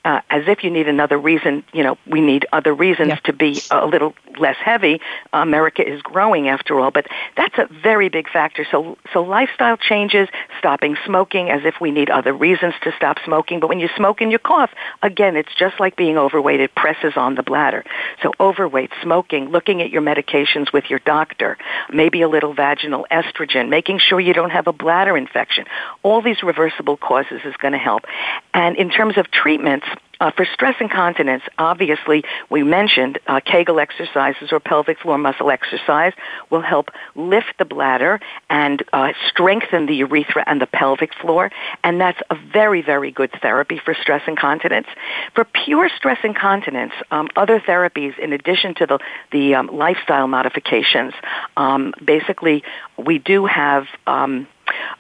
uh, 0.04 0.20
as 0.30 0.44
if 0.46 0.62
you 0.62 0.70
need 0.70 0.88
another 0.88 1.18
reason. 1.18 1.64
You 1.72 1.82
know, 1.82 1.98
we 2.06 2.20
need 2.20 2.46
other 2.52 2.74
reasons 2.74 3.08
yeah. 3.08 3.16
to 3.24 3.32
be 3.32 3.60
a 3.70 3.86
little 3.86 4.14
less 4.38 4.56
heavy. 4.56 5.00
America 5.32 5.86
is 5.86 6.02
growing 6.02 6.48
after 6.48 6.78
all, 6.78 6.90
but 6.90 7.06
that's 7.36 7.56
a 7.58 7.68
very 7.82 8.08
big 8.08 8.28
factor. 8.28 8.66
So, 8.70 8.98
so 9.12 9.22
lifestyle 9.22 9.76
changes, 9.76 10.28
stopping 10.58 10.96
smoking, 11.06 11.50
as 11.50 11.62
if 11.64 11.80
we 11.80 11.90
need 11.90 12.10
other 12.10 12.32
reasons 12.32 12.74
to 12.82 12.92
stop 12.96 13.18
smoking. 13.24 13.60
But 13.60 13.68
when 13.68 13.80
you 13.80 13.88
smoke 13.96 14.20
and 14.20 14.30
you 14.30 14.38
cough, 14.38 14.70
again, 15.02 15.36
it's 15.36 15.54
just 15.54 15.80
like 15.80 15.96
being 15.96 16.18
overweight. 16.18 16.60
It 16.60 16.74
presses 16.74 17.14
on 17.16 17.34
the 17.34 17.42
bladder. 17.42 17.84
So 18.22 18.32
overweight, 18.38 18.90
smoking, 19.02 19.50
looking 19.50 19.80
at 19.82 19.90
your 19.90 20.02
medications 20.02 20.72
with 20.72 20.90
your 20.90 20.98
doctor, 21.00 21.56
maybe 21.92 22.22
a 22.22 22.28
little 22.28 22.52
vaginal 22.52 23.06
estrogen, 23.10 23.68
making 23.68 23.98
sure 23.98 24.20
you 24.20 24.34
don't 24.34 24.50
have 24.50 24.66
a 24.66 24.72
bladder 24.72 25.16
infection. 25.16 25.64
All 26.02 26.20
these 26.20 26.42
reversible 26.42 26.96
causes 26.96 27.40
is 27.44 27.54
going 27.56 27.72
to 27.72 27.78
help. 27.78 28.04
And 28.52 28.76
in 28.76 28.90
terms 28.90 29.16
of 29.16 29.30
treatments, 29.30 29.86
uh, 30.20 30.30
for 30.30 30.44
stress 30.44 30.76
incontinence, 30.80 31.42
obviously, 31.58 32.24
we 32.50 32.62
mentioned 32.62 33.18
uh, 33.26 33.40
Kegel 33.40 33.80
exercises 33.80 34.52
or 34.52 34.60
pelvic 34.60 35.00
floor 35.00 35.18
muscle 35.18 35.50
exercise 35.50 36.12
will 36.50 36.60
help 36.60 36.90
lift 37.14 37.54
the 37.58 37.64
bladder 37.64 38.20
and 38.50 38.82
uh, 38.92 39.12
strengthen 39.28 39.86
the 39.86 39.94
urethra 39.96 40.44
and 40.46 40.60
the 40.60 40.66
pelvic 40.66 41.14
floor, 41.14 41.50
and 41.82 42.00
that's 42.00 42.20
a 42.30 42.36
very, 42.52 42.82
very 42.82 43.10
good 43.10 43.30
therapy 43.40 43.80
for 43.84 43.94
stress 43.94 44.22
incontinence. 44.26 44.86
For 45.34 45.44
pure 45.44 45.88
stress 45.96 46.18
incontinence, 46.24 46.92
um, 47.10 47.28
other 47.36 47.60
therapies, 47.60 48.18
in 48.18 48.32
addition 48.32 48.74
to 48.76 48.86
the 48.86 48.98
the 49.32 49.54
um, 49.54 49.66
lifestyle 49.68 50.28
modifications, 50.28 51.14
um, 51.56 51.94
basically, 52.04 52.62
we 52.96 53.18
do 53.18 53.46
have. 53.46 53.86
Um, 54.06 54.46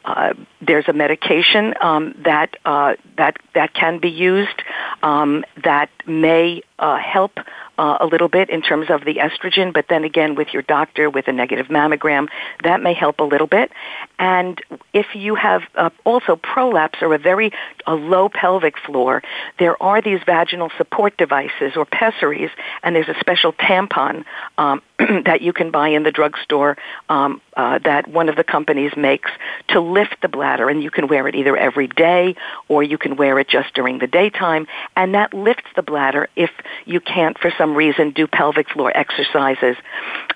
uh, 0.04 0.34
there's 0.60 0.88
a 0.88 0.92
medication 0.92 1.74
um, 1.80 2.14
that 2.24 2.56
uh, 2.64 2.94
that 3.16 3.36
that 3.54 3.74
can 3.74 3.98
be 3.98 4.10
used 4.10 4.62
um, 5.02 5.44
that 5.62 5.90
may 6.06 6.62
uh, 6.78 6.98
help 6.98 7.38
uh, 7.78 7.98
a 8.00 8.06
little 8.06 8.28
bit 8.28 8.50
in 8.50 8.62
terms 8.62 8.88
of 8.90 9.04
the 9.04 9.16
estrogen, 9.16 9.72
but 9.72 9.86
then 9.88 10.04
again 10.04 10.34
with 10.34 10.52
your 10.52 10.62
doctor 10.62 11.10
with 11.10 11.28
a 11.28 11.32
negative 11.32 11.66
mammogram, 11.66 12.28
that 12.62 12.80
may 12.82 12.94
help 12.94 13.20
a 13.20 13.24
little 13.24 13.46
bit. 13.46 13.70
And 14.18 14.60
if 14.92 15.14
you 15.14 15.34
have 15.34 15.62
uh, 15.74 15.90
also 16.04 16.36
prolapse 16.36 17.00
or 17.02 17.14
a 17.14 17.18
very 17.18 17.52
a 17.86 17.94
low 17.94 18.28
pelvic 18.28 18.78
floor, 18.78 19.22
there 19.58 19.80
are 19.82 20.00
these 20.00 20.20
vaginal 20.24 20.70
support 20.76 21.16
devices 21.16 21.72
or 21.76 21.84
pessaries, 21.84 22.50
and 22.82 22.94
there's 22.94 23.08
a 23.08 23.18
special 23.20 23.52
tampon 23.52 24.24
um, 24.58 24.82
that 24.98 25.42
you 25.42 25.52
can 25.52 25.70
buy 25.70 25.88
in 25.88 26.04
the 26.04 26.12
drugstore 26.12 26.76
um, 27.08 27.40
uh, 27.56 27.78
that 27.84 28.08
one 28.08 28.28
of 28.28 28.36
the 28.36 28.44
companies 28.44 28.92
makes 28.96 29.30
to 29.68 29.80
lift 29.80 30.16
the 30.22 30.28
bladder, 30.28 30.68
and 30.68 30.82
you 30.82 30.90
can 30.90 31.08
wear 31.08 31.26
it 31.28 31.34
either 31.34 31.56
every 31.56 31.88
day 31.88 32.36
or 32.68 32.82
you 32.82 32.98
can 32.98 33.16
wear 33.16 33.38
it 33.38 33.48
just 33.48 33.74
during 33.74 33.98
the 33.98 34.06
daytime, 34.06 34.66
and 34.96 35.14
that 35.14 35.34
lifts 35.34 35.70
the 35.74 35.82
bladder 35.82 36.28
if 36.36 36.50
you 36.84 37.00
can't, 37.00 37.38
for 37.38 37.52
some 37.56 37.74
reason, 37.74 38.10
do 38.10 38.26
pelvic 38.26 38.68
floor 38.70 38.94
exercises. 38.96 39.76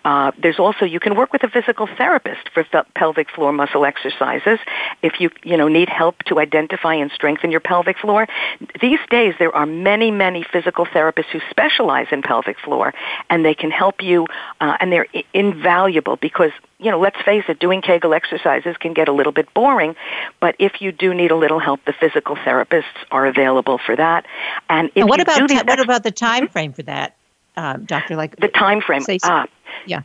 Uh, 0.05 0.33
there's 0.41 0.59
also 0.59 0.85
you 0.85 1.01
can 1.01 1.15
work 1.15 1.33
with 1.33 1.43
a 1.43 1.49
physical 1.49 1.87
therapist 1.87 2.49
for 2.55 2.65
pelvic 2.95 3.31
floor 3.31 3.53
muscle 3.53 3.85
exercises 3.85 4.59
if 5.03 5.21
you 5.21 5.31
you 5.43 5.57
know 5.57 5.69
need 5.69 5.89
help 5.89 6.23
to 6.25 6.39
identify 6.39 6.95
and 6.95 7.11
strengthen 7.13 7.51
your 7.51 7.61
pelvic 7.61 7.99
floor. 7.99 8.27
These 8.81 9.01
days 9.11 9.35
there 9.39 9.55
are 9.55 9.67
many 9.67 10.11
many 10.11 10.45
physical 10.45 10.87
therapists 10.87 11.31
who 11.33 11.41
specialize 11.51 12.07
in 12.11 12.23
pelvic 12.23 12.59
floor, 12.61 12.95
and 13.31 13.45
they 13.45 13.55
can 13.55 13.71
help 13.71 14.03
you, 14.03 14.27
uh, 14.61 14.77
and 14.81 14.93
they're 14.93 15.07
I- 15.15 15.25
invaluable 15.35 16.17
because 16.17 16.53
you 16.81 16.93
know, 16.93 17.01
let's 17.01 17.21
face 17.25 17.45
it, 17.49 17.59
doing 17.59 17.83
Kegel 17.83 18.15
exercises 18.15 18.77
can 18.77 18.93
get 18.93 19.09
a 19.09 19.13
little 19.13 19.33
bit 19.33 19.53
boring, 19.53 19.97
but 20.41 20.55
if 20.61 20.81
you 20.81 20.93
do 20.93 21.13
need 21.13 21.33
a 21.33 21.37
little 21.37 21.59
help, 21.59 21.85
the 21.85 21.93
physical 21.93 22.37
therapists 22.37 22.85
are 23.11 23.27
available 23.27 23.79
for 23.85 23.97
that. 23.97 24.27
And 24.69 24.89
if 24.91 24.99
and 24.99 25.09
what 25.09 25.19
you 25.19 25.23
about 25.23 25.49
these, 25.49 25.63
what 25.65 25.81
about 25.81 26.05
the 26.05 26.13
time 26.19 26.49
frame 26.49 26.73
for 26.73 26.83
that, 26.83 27.17
uh, 27.57 27.77
doctor? 27.79 28.17
Like 28.17 28.37
the 28.37 28.49
time 28.49 28.81
frame? 28.81 29.01
Say, 29.03 29.19
ah, 29.25 29.47
yeah. 29.87 30.03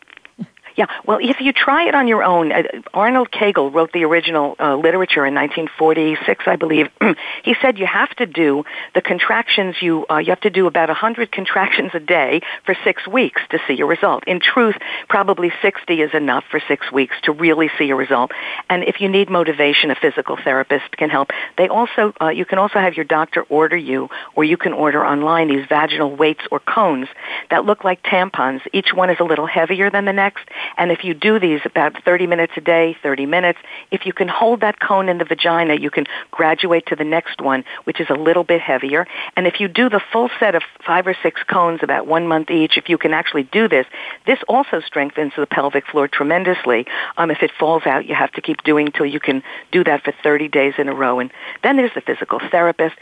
Yeah, 0.75 0.87
well, 1.05 1.19
if 1.21 1.39
you 1.39 1.53
try 1.53 1.87
it 1.87 1.93
on 1.93 2.07
your 2.07 2.23
own, 2.23 2.51
uh, 2.51 2.63
Arnold 2.93 3.31
Kegel 3.31 3.69
wrote 3.69 3.91
the 3.91 4.05
original 4.05 4.55
uh, 4.59 4.75
literature 4.75 5.25
in 5.25 5.35
1946, 5.35 6.45
I 6.47 6.55
believe. 6.55 6.89
he 7.43 7.55
said 7.61 7.77
you 7.77 7.85
have 7.85 8.09
to 8.15 8.25
do 8.25 8.63
the 8.95 9.01
contractions. 9.01 9.75
You 9.81 10.05
uh, 10.09 10.17
you 10.17 10.31
have 10.31 10.41
to 10.41 10.49
do 10.49 10.65
about 10.65 10.89
100 10.89 11.31
contractions 11.31 11.91
a 11.93 11.99
day 11.99 12.41
for 12.65 12.75
six 12.83 13.07
weeks 13.07 13.41
to 13.51 13.59
see 13.67 13.79
a 13.81 13.85
result. 13.85 14.23
In 14.27 14.39
truth, 14.39 14.75
probably 15.09 15.51
60 15.61 16.01
is 16.01 16.13
enough 16.13 16.43
for 16.49 16.59
six 16.67 16.91
weeks 16.91 17.15
to 17.23 17.31
really 17.31 17.69
see 17.77 17.91
a 17.91 17.95
result. 17.95 18.31
And 18.69 18.83
if 18.83 18.99
you 18.99 19.09
need 19.09 19.29
motivation, 19.29 19.91
a 19.91 19.95
physical 19.95 20.37
therapist 20.37 20.97
can 20.97 21.11
help. 21.11 21.29
They 21.57 21.67
also 21.67 22.13
uh, 22.19 22.29
you 22.29 22.45
can 22.45 22.57
also 22.57 22.79
have 22.79 22.95
your 22.95 23.05
doctor 23.05 23.43
order 23.43 23.77
you, 23.77 24.09
or 24.35 24.43
you 24.43 24.57
can 24.57 24.73
order 24.73 25.05
online 25.05 25.49
these 25.49 25.67
vaginal 25.67 26.15
weights 26.15 26.41
or 26.49 26.59
cones 26.59 27.07
that 27.51 27.63
look 27.63 27.83
like 27.83 28.01
tampons. 28.01 28.61
Each 28.73 28.91
one 28.91 29.11
is 29.11 29.19
a 29.19 29.23
little 29.23 29.45
heavier 29.45 29.91
than 29.91 30.05
the 30.05 30.13
next 30.13 30.49
and 30.77 30.91
if 30.91 31.03
you 31.03 31.13
do 31.13 31.39
these 31.39 31.61
about 31.65 32.03
30 32.03 32.27
minutes 32.27 32.53
a 32.57 32.61
day, 32.61 32.95
30 33.01 33.25
minutes, 33.25 33.59
if 33.91 34.05
you 34.05 34.13
can 34.13 34.27
hold 34.27 34.61
that 34.61 34.79
cone 34.79 35.09
in 35.09 35.17
the 35.17 35.25
vagina, 35.25 35.75
you 35.75 35.89
can 35.89 36.05
graduate 36.31 36.85
to 36.87 36.95
the 36.95 37.03
next 37.03 37.41
one, 37.41 37.63
which 37.83 37.99
is 37.99 38.07
a 38.09 38.15
little 38.15 38.43
bit 38.43 38.61
heavier. 38.61 39.07
And 39.35 39.47
if 39.47 39.59
you 39.59 39.67
do 39.67 39.89
the 39.89 40.01
full 40.11 40.29
set 40.39 40.55
of 40.55 40.63
five 40.85 41.07
or 41.07 41.15
six 41.21 41.41
cones 41.43 41.81
about 41.83 42.07
one 42.07 42.27
month 42.27 42.49
each, 42.51 42.77
if 42.77 42.89
you 42.89 42.97
can 42.97 43.13
actually 43.13 43.43
do 43.43 43.67
this, 43.67 43.85
this 44.25 44.39
also 44.47 44.81
strengthens 44.81 45.33
the 45.35 45.45
pelvic 45.45 45.85
floor 45.87 46.07
tremendously. 46.07 46.85
Um, 47.17 47.31
if 47.31 47.41
it 47.41 47.51
falls 47.57 47.85
out, 47.85 48.05
you 48.05 48.15
have 48.15 48.31
to 48.33 48.41
keep 48.41 48.63
doing 48.63 48.91
till 48.91 49.05
you 49.05 49.19
can 49.19 49.43
do 49.71 49.83
that 49.83 50.03
for 50.03 50.13
30 50.23 50.47
days 50.47 50.73
in 50.77 50.89
a 50.89 50.93
row. 50.93 51.19
And 51.19 51.31
then 51.63 51.77
there's 51.77 51.93
the 51.93 52.01
physical 52.01 52.39
therapist. 52.51 52.95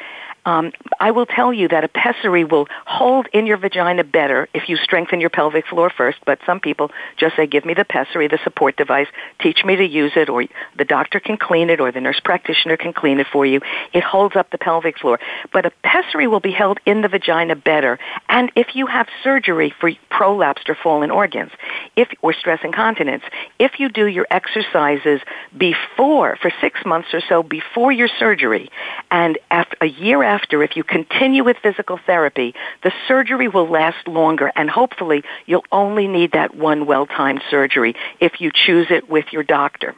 Um, 0.45 0.71
I 0.99 1.11
will 1.11 1.25
tell 1.25 1.53
you 1.53 1.67
that 1.67 1.83
a 1.83 1.87
pessary 1.87 2.43
will 2.43 2.67
hold 2.85 3.27
in 3.33 3.45
your 3.45 3.57
vagina 3.57 4.03
better 4.03 4.49
if 4.53 4.69
you 4.69 4.77
strengthen 4.77 5.21
your 5.21 5.29
pelvic 5.29 5.67
floor 5.67 5.91
first. 5.95 6.17
But 6.25 6.39
some 6.45 6.59
people 6.59 6.91
just 7.17 7.35
say, 7.35 7.45
"Give 7.45 7.63
me 7.63 7.75
the 7.75 7.85
pessary, 7.85 8.27
the 8.27 8.39
support 8.43 8.75
device. 8.75 9.07
Teach 9.39 9.63
me 9.63 9.75
to 9.75 9.85
use 9.85 10.13
it, 10.15 10.29
or 10.29 10.45
the 10.75 10.85
doctor 10.85 11.19
can 11.19 11.37
clean 11.37 11.69
it, 11.69 11.79
or 11.79 11.91
the 11.91 12.01
nurse 12.01 12.19
practitioner 12.19 12.75
can 12.75 12.93
clean 12.93 13.19
it 13.19 13.27
for 13.27 13.45
you." 13.45 13.61
It 13.93 14.03
holds 14.03 14.35
up 14.35 14.49
the 14.49 14.57
pelvic 14.57 14.97
floor. 14.97 15.19
But 15.53 15.65
a 15.67 15.71
pessary 15.83 16.27
will 16.27 16.39
be 16.39 16.51
held 16.51 16.79
in 16.87 17.01
the 17.01 17.07
vagina 17.07 17.55
better. 17.55 17.99
And 18.27 18.51
if 18.55 18.75
you 18.75 18.87
have 18.87 19.07
surgery 19.23 19.69
for 19.79 19.91
prolapsed 20.09 20.69
or 20.69 20.75
fallen 20.75 21.11
organs, 21.11 21.51
if 21.95 22.09
or 22.23 22.33
stress 22.33 22.59
incontinence, 22.63 23.23
if 23.59 23.79
you 23.79 23.89
do 23.89 24.07
your 24.07 24.25
exercises 24.31 25.21
before 25.55 26.35
for 26.41 26.51
six 26.61 26.83
months 26.85 27.13
or 27.13 27.21
so 27.21 27.43
before 27.43 27.91
your 27.91 28.07
surgery, 28.07 28.71
and 29.11 29.37
after 29.51 29.77
a 29.81 29.87
year 29.87 30.23
after, 30.23 30.30
if 30.61 30.75
you 30.75 30.83
continue 30.83 31.43
with 31.43 31.57
physical 31.57 31.99
therapy, 32.05 32.53
the 32.83 32.91
surgery 33.07 33.47
will 33.47 33.67
last 33.67 34.07
longer, 34.07 34.51
and 34.55 34.69
hopefully 34.69 35.23
you'll 35.45 35.65
only 35.71 36.07
need 36.07 36.31
that 36.33 36.55
one 36.55 36.85
well-timed 36.85 37.41
surgery 37.49 37.95
if 38.19 38.39
you 38.39 38.51
choose 38.53 38.87
it 38.89 39.09
with 39.09 39.25
your 39.31 39.43
doctor. 39.43 39.95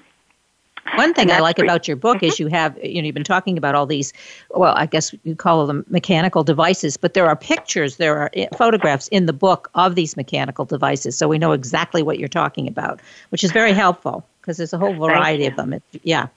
One 0.95 1.13
thing 1.13 1.31
I 1.31 1.39
like 1.39 1.55
great. 1.55 1.65
about 1.65 1.87
your 1.87 1.97
book 1.97 2.17
mm-hmm. 2.17 2.25
is 2.25 2.39
you 2.39 2.47
have, 2.47 2.77
you 2.83 3.01
know, 3.01 3.05
you've 3.05 3.15
been 3.15 3.23
talking 3.23 3.57
about 3.57 3.73
all 3.73 3.85
these, 3.85 4.13
well, 4.51 4.75
I 4.75 4.85
guess 4.85 5.15
you 5.23 5.35
call 5.35 5.65
them 5.65 5.85
mechanical 5.89 6.43
devices, 6.43 6.97
but 6.97 7.13
there 7.13 7.27
are 7.27 7.35
pictures, 7.35 7.97
there 7.97 8.17
are 8.17 8.29
eh, 8.33 8.47
photographs 8.57 9.07
in 9.07 9.25
the 9.25 9.33
book 9.33 9.71
of 9.75 9.95
these 9.95 10.17
mechanical 10.17 10.65
devices, 10.65 11.17
so 11.17 11.27
we 11.27 11.37
know 11.37 11.53
exactly 11.53 12.03
what 12.03 12.19
you're 12.19 12.27
talking 12.27 12.67
about, 12.67 12.99
which 13.29 13.43
is 13.43 13.51
very 13.51 13.73
helpful 13.83 14.25
because 14.41 14.57
there's 14.57 14.73
a 14.73 14.77
whole 14.77 14.93
variety 14.93 15.45
of 15.45 15.55
them. 15.55 15.73
It, 15.73 15.83
yeah. 16.03 16.27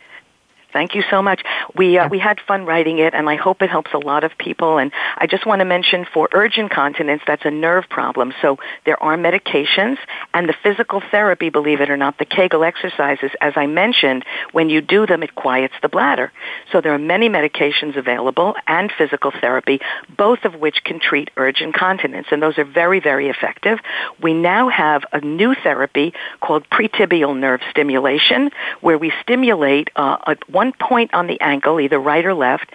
Thank 0.76 0.94
you 0.94 1.02
so 1.08 1.22
much. 1.22 1.42
We 1.74 1.96
uh, 1.96 2.06
we 2.10 2.18
had 2.18 2.38
fun 2.38 2.66
writing 2.66 2.98
it, 2.98 3.14
and 3.14 3.30
I 3.30 3.36
hope 3.36 3.62
it 3.62 3.70
helps 3.70 3.94
a 3.94 3.98
lot 3.98 4.24
of 4.24 4.36
people. 4.36 4.76
And 4.76 4.92
I 5.16 5.26
just 5.26 5.46
want 5.46 5.60
to 5.60 5.64
mention 5.64 6.04
for 6.12 6.28
urge 6.34 6.58
incontinence, 6.58 7.22
that's 7.26 7.46
a 7.46 7.50
nerve 7.50 7.88
problem. 7.88 8.34
So 8.42 8.58
there 8.84 9.02
are 9.02 9.16
medications 9.16 9.96
and 10.34 10.46
the 10.46 10.54
physical 10.62 11.00
therapy. 11.10 11.48
Believe 11.48 11.80
it 11.80 11.88
or 11.88 11.96
not, 11.96 12.18
the 12.18 12.26
Kegel 12.26 12.62
exercises, 12.62 13.30
as 13.40 13.54
I 13.56 13.66
mentioned, 13.66 14.26
when 14.52 14.68
you 14.68 14.82
do 14.82 15.06
them, 15.06 15.22
it 15.22 15.34
quiets 15.34 15.72
the 15.80 15.88
bladder. 15.88 16.30
So 16.70 16.82
there 16.82 16.92
are 16.92 16.98
many 16.98 17.30
medications 17.30 17.96
available 17.96 18.54
and 18.66 18.92
physical 18.92 19.30
therapy, 19.30 19.80
both 20.14 20.44
of 20.44 20.56
which 20.56 20.84
can 20.84 21.00
treat 21.00 21.30
urge 21.38 21.62
incontinence, 21.62 22.26
and 22.30 22.42
those 22.42 22.58
are 22.58 22.64
very 22.64 23.00
very 23.00 23.30
effective. 23.30 23.78
We 24.20 24.34
now 24.34 24.68
have 24.68 25.06
a 25.14 25.22
new 25.22 25.54
therapy 25.54 26.12
called 26.40 26.68
pretibial 26.68 27.34
nerve 27.34 27.62
stimulation, 27.70 28.50
where 28.82 28.98
we 28.98 29.10
stimulate 29.22 29.88
uh, 29.96 30.34
one 30.48 30.65
one 30.66 30.88
point 30.88 31.14
on 31.14 31.26
the 31.26 31.40
ankle, 31.40 31.81
either 31.81 31.98
right 31.98 32.24
or 32.24 32.35
left, 32.35 32.70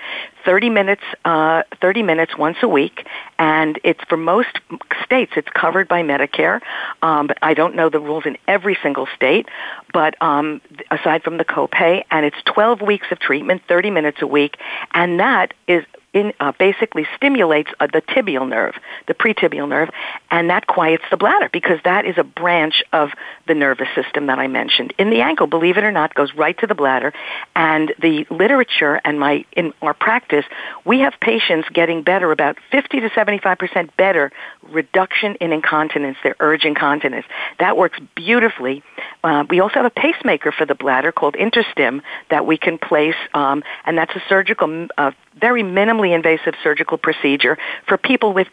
30 0.46 0.70
minutes, 0.70 1.04
uh, 1.26 1.64
30 1.82 2.04
minutes 2.04 2.38
once 2.38 2.58
a 2.62 2.68
week, 2.68 3.06
and 3.38 3.80
it's 3.84 4.00
for 4.08 4.18
most 4.18 4.60
states, 5.04 5.34
it's 5.36 5.50
covered 5.50 5.88
by 5.88 6.02
Medicare. 6.02 6.62
Um, 7.02 7.28
but 7.28 7.38
I 7.42 7.54
don't 7.54 7.76
know 7.76 7.90
the 7.90 8.00
rules 8.00 8.26
in 8.26 8.38
every 8.48 8.78
single 8.82 9.08
state, 9.16 9.48
but 9.94 10.16
um, 10.22 10.62
aside 10.90 11.24
from 11.24 11.38
the 11.38 11.46
copay, 11.46 12.04
and 12.10 12.26
it's 12.26 12.38
12 12.46 12.82
weeks 12.82 13.08
of 13.12 13.20
treatment, 13.20 13.62
30 13.68 13.92
minutes 13.92 14.22
a 14.22 14.28
week, 14.28 14.58
and 14.94 15.20
that 15.20 15.54
is 15.68 15.84
in, 16.14 16.34
uh, 16.40 16.52
basically 16.60 17.08
stimulates 17.16 17.70
uh, 17.80 17.88
the 17.88 18.02
tibial 18.02 18.48
nerve, 18.48 18.76
the 19.08 19.14
pretibial 19.14 19.68
nerve, 19.68 19.90
and 20.30 20.50
that 20.50 20.68
quiets 20.68 21.04
the 21.10 21.18
bladder 21.18 21.50
because 21.52 21.80
that 21.84 22.06
is 22.06 22.18
a 22.18 22.24
branch 22.24 22.84
of 22.92 23.12
the 23.48 23.54
nervous 23.54 23.88
system 23.96 24.28
that 24.28 24.38
I 24.38 24.48
mentioned. 24.48 24.94
In 24.98 25.10
the 25.10 25.22
ankle, 25.22 25.48
believe 25.48 25.78
it 25.78 25.84
or 25.84 25.92
not, 25.92 26.14
goes 26.14 26.34
right 26.34 26.58
to 26.60 26.68
the 26.68 26.76
bladder, 26.76 27.14
and 27.56 27.94
the 28.02 28.26
literature 28.30 29.00
and 29.06 29.20
my 29.20 29.46
in 29.54 29.74
our 29.82 29.94
practice, 29.94 30.46
we 30.86 31.00
have 31.00 31.14
patients 31.22 31.70
getting 31.74 32.04
better, 32.04 32.32
about 32.32 32.58
50 32.72 33.00
to 33.00 33.10
75 33.14 33.58
percent 33.58 33.96
better 33.98 34.32
reduction 34.70 35.36
in 35.36 35.52
incontinence, 35.52 36.18
their 36.24 36.36
urge 36.40 36.66
incontinence. 36.66 37.26
That 37.60 37.78
works 37.78 38.00
beautifully. 38.16 38.84
Uh, 39.24 39.46
we 39.50 39.60
also 39.60 39.76
have 39.76 39.86
a 39.86 39.90
pacemaker 39.90 40.52
for 40.52 40.66
the 40.66 40.76
bladder 40.76 41.12
called 41.12 41.36
InterStim 41.36 42.02
that 42.30 42.46
we 42.46 42.58
can 42.58 42.78
place, 42.78 43.16
um, 43.34 43.64
and 43.86 43.98
that's 43.98 44.16
a 44.16 44.22
surgical, 44.28 44.88
uh, 44.98 45.12
very 45.40 45.64
minimally 45.64 46.14
invasive 46.14 46.56
surgical 46.64 46.98
procedure 46.98 47.58
for 47.88 47.98
people 47.98 48.34
with 48.34 48.48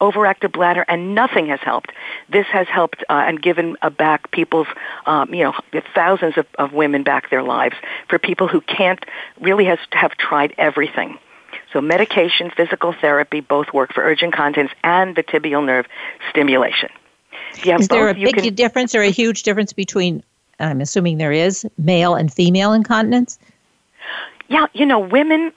overactive 0.00 0.52
bladder, 0.52 0.84
and 0.88 1.14
nothing 1.14 1.46
has 1.46 1.60
helped. 1.60 1.90
This 2.28 2.46
has 2.46 2.68
helped 2.68 3.02
uh, 3.08 3.24
and 3.26 3.40
given 3.40 3.76
uh, 3.80 3.90
back 3.90 4.30
people's, 4.32 4.66
um, 5.06 5.32
you 5.32 5.44
know, 5.44 5.54
thousands 5.94 6.36
of, 6.36 6.46
of 6.58 6.72
women 6.72 7.02
back 7.02 7.30
their 7.30 7.42
lives 7.42 7.76
for 8.08 8.18
people 8.18 8.48
who 8.48 8.60
can't 8.60 9.04
really 9.40 9.64
has 9.64 9.78
have 9.92 10.12
tried 10.16 10.54
everything. 10.58 11.18
So 11.72 11.80
medication, 11.80 12.50
physical 12.50 12.92
therapy, 12.92 13.40
both 13.40 13.72
work 13.72 13.92
for 13.92 14.02
urge 14.04 14.22
incontinence 14.22 14.72
and 14.82 15.16
the 15.16 15.22
tibial 15.22 15.64
nerve 15.64 15.86
stimulation. 16.30 16.90
Yeah, 17.64 17.78
Is 17.78 17.88
there 17.88 18.08
a 18.08 18.14
big 18.14 18.36
can, 18.36 18.54
difference 18.54 18.94
or 18.94 19.02
a 19.02 19.10
huge 19.10 19.42
difference 19.42 19.72
between, 19.72 20.22
I'm 20.60 20.80
assuming 20.80 21.18
there 21.18 21.32
is, 21.32 21.66
male 21.78 22.14
and 22.14 22.32
female 22.32 22.72
incontinence? 22.72 23.38
Yeah, 24.48 24.66
you 24.72 24.86
know, 24.86 24.98
women 24.98 25.52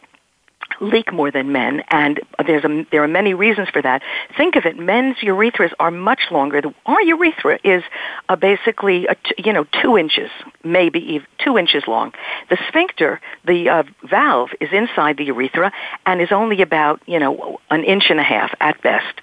leak 0.80 1.12
more 1.12 1.32
than 1.32 1.52
men, 1.52 1.84
and 1.90 2.20
there's 2.46 2.64
a, 2.64 2.86
there 2.92 3.04
are 3.04 3.08
many 3.08 3.34
reasons 3.34 3.70
for 3.70 3.82
that. 3.82 4.02
Think 4.36 4.56
of 4.56 4.66
it: 4.66 4.78
men's 4.78 5.18
urethras 5.18 5.72
are 5.80 5.92
much 5.92 6.32
longer. 6.32 6.62
Our 6.86 7.02
urethra 7.02 7.60
is 7.64 7.84
uh, 8.30 8.36
basically 8.36 9.08
a 9.08 9.16
t- 9.16 9.44
you 9.44 9.54
know 9.54 9.66
two 9.82 9.98
inches, 9.98 10.30
maybe 10.64 11.00
even 11.00 11.28
two 11.44 11.58
inches 11.58 11.84
long. 11.88 12.14
The 12.50 12.58
sphincter, 12.68 13.20
the 13.46 13.70
uh, 13.70 13.84
valve, 14.04 14.50
is 14.60 14.70
inside 14.72 15.18
the 15.18 15.26
urethra 15.26 15.72
and 16.06 16.22
is 16.22 16.32
only 16.32 16.62
about 16.62 17.02
you 17.06 17.20
know 17.20 17.60
an 17.70 17.84
inch 17.84 18.06
and 18.10 18.20
a 18.20 18.24
half 18.24 18.54
at 18.60 18.82
best. 18.82 19.22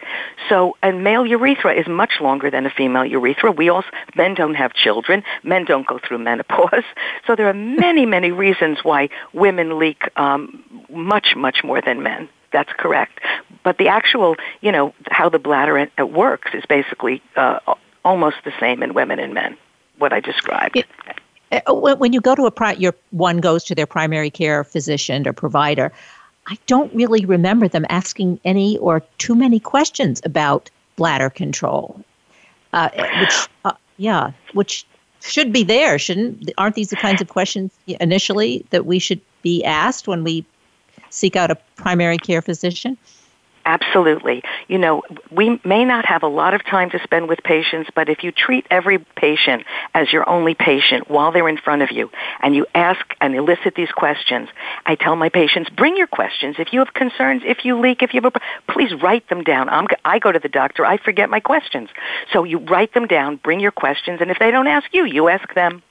So 0.48 0.76
a 0.82 0.92
male 0.92 1.26
urethra 1.26 1.74
is 1.74 1.86
much 1.86 2.20
longer 2.20 2.50
than 2.50 2.66
a 2.66 2.70
female 2.70 3.04
urethra. 3.04 3.50
We 3.52 3.68
also 3.68 3.88
men 4.16 4.34
don't 4.34 4.54
have 4.54 4.72
children. 4.74 5.22
Men 5.42 5.64
don't 5.64 5.86
go 5.86 5.98
through 5.98 6.18
menopause. 6.30 6.84
So 7.26 7.36
there 7.36 7.48
are 7.48 7.54
many 7.54 8.06
many 8.06 8.30
reasons 8.30 8.78
why 8.82 9.08
women 9.32 9.78
leak 9.78 10.02
um, 10.16 10.62
much 10.90 11.34
much 11.46 11.58
more 11.62 11.80
than 11.88 11.96
men. 12.02 12.22
That's 12.56 12.72
correct. 12.84 13.20
But 13.66 13.74
the 13.82 13.88
actual, 13.98 14.36
you 14.60 14.72
know, 14.72 14.94
how 15.18 15.28
the 15.28 15.40
bladder 15.46 15.74
works 16.24 16.50
is 16.54 16.64
basically 16.76 17.16
uh, 17.36 17.58
almost 18.10 18.36
the 18.44 18.54
same 18.60 18.78
in 18.84 18.94
women 18.94 19.18
and 19.18 19.32
men. 19.34 19.52
What 19.98 20.12
I 20.12 20.20
described. 20.20 20.76
It, 20.76 20.86
uh, 21.66 21.96
when 22.02 22.12
you 22.12 22.20
go 22.20 22.34
to 22.34 22.44
a 22.46 22.50
pri- 22.50 22.80
your 22.84 22.94
one 23.10 23.38
goes 23.48 23.62
to 23.64 23.74
their 23.74 23.86
primary 23.86 24.30
care 24.30 24.64
physician 24.64 25.28
or 25.28 25.32
provider, 25.32 25.92
I 26.52 26.56
don't 26.66 26.92
really 27.00 27.24
remember 27.24 27.68
them 27.68 27.86
asking 27.88 28.40
any 28.44 28.78
or 28.78 29.02
too 29.18 29.36
many 29.44 29.60
questions 29.60 30.20
about 30.24 30.70
bladder 30.96 31.30
control. 31.30 32.02
Uh, 32.72 32.88
which, 33.20 33.36
uh, 33.64 33.72
yeah, 33.98 34.32
which 34.52 34.84
should 35.20 35.52
be 35.52 35.64
there, 35.64 35.98
shouldn't? 35.98 36.50
Aren't 36.58 36.74
these 36.74 36.90
the 36.90 36.96
kinds 36.96 37.20
of 37.22 37.28
questions 37.28 37.70
initially 37.86 38.64
that 38.70 38.84
we 38.84 38.98
should 38.98 39.20
be 39.42 39.62
asked 39.64 40.08
when 40.08 40.24
we 40.24 40.44
seek 41.14 41.36
out 41.36 41.50
a 41.50 41.56
primary 41.76 42.18
care 42.18 42.42
physician? 42.42 42.98
Absolutely. 43.66 44.42
You 44.68 44.76
know, 44.76 45.02
we 45.30 45.58
may 45.64 45.86
not 45.86 46.04
have 46.04 46.22
a 46.22 46.26
lot 46.28 46.52
of 46.52 46.62
time 46.66 46.90
to 46.90 46.98
spend 47.02 47.30
with 47.30 47.42
patients, 47.42 47.88
but 47.94 48.10
if 48.10 48.22
you 48.22 48.30
treat 48.30 48.66
every 48.70 48.98
patient 48.98 49.64
as 49.94 50.12
your 50.12 50.28
only 50.28 50.54
patient 50.54 51.08
while 51.08 51.32
they're 51.32 51.48
in 51.48 51.56
front 51.56 51.80
of 51.80 51.90
you 51.90 52.10
and 52.42 52.54
you 52.54 52.66
ask 52.74 53.00
and 53.22 53.34
elicit 53.34 53.74
these 53.74 53.90
questions, 53.90 54.50
I 54.84 54.96
tell 54.96 55.16
my 55.16 55.30
patients, 55.30 55.70
bring 55.70 55.96
your 55.96 56.06
questions. 56.06 56.56
If 56.58 56.74
you 56.74 56.80
have 56.80 56.92
concerns, 56.92 57.42
if 57.46 57.64
you 57.64 57.80
leak, 57.80 58.02
if 58.02 58.12
you 58.12 58.20
have 58.20 58.34
a, 58.34 58.72
please 58.72 58.92
write 59.02 59.26
them 59.30 59.42
down. 59.42 59.70
I'm, 59.70 59.86
I 60.04 60.18
go 60.18 60.30
to 60.30 60.38
the 60.38 60.50
doctor, 60.50 60.84
I 60.84 60.98
forget 60.98 61.30
my 61.30 61.40
questions. 61.40 61.88
So 62.34 62.44
you 62.44 62.58
write 62.58 62.92
them 62.92 63.06
down, 63.06 63.36
bring 63.36 63.60
your 63.60 63.72
questions, 63.72 64.20
and 64.20 64.30
if 64.30 64.38
they 64.38 64.50
don't 64.50 64.66
ask 64.66 64.92
you, 64.92 65.06
you 65.06 65.30
ask 65.30 65.54
them. 65.54 65.82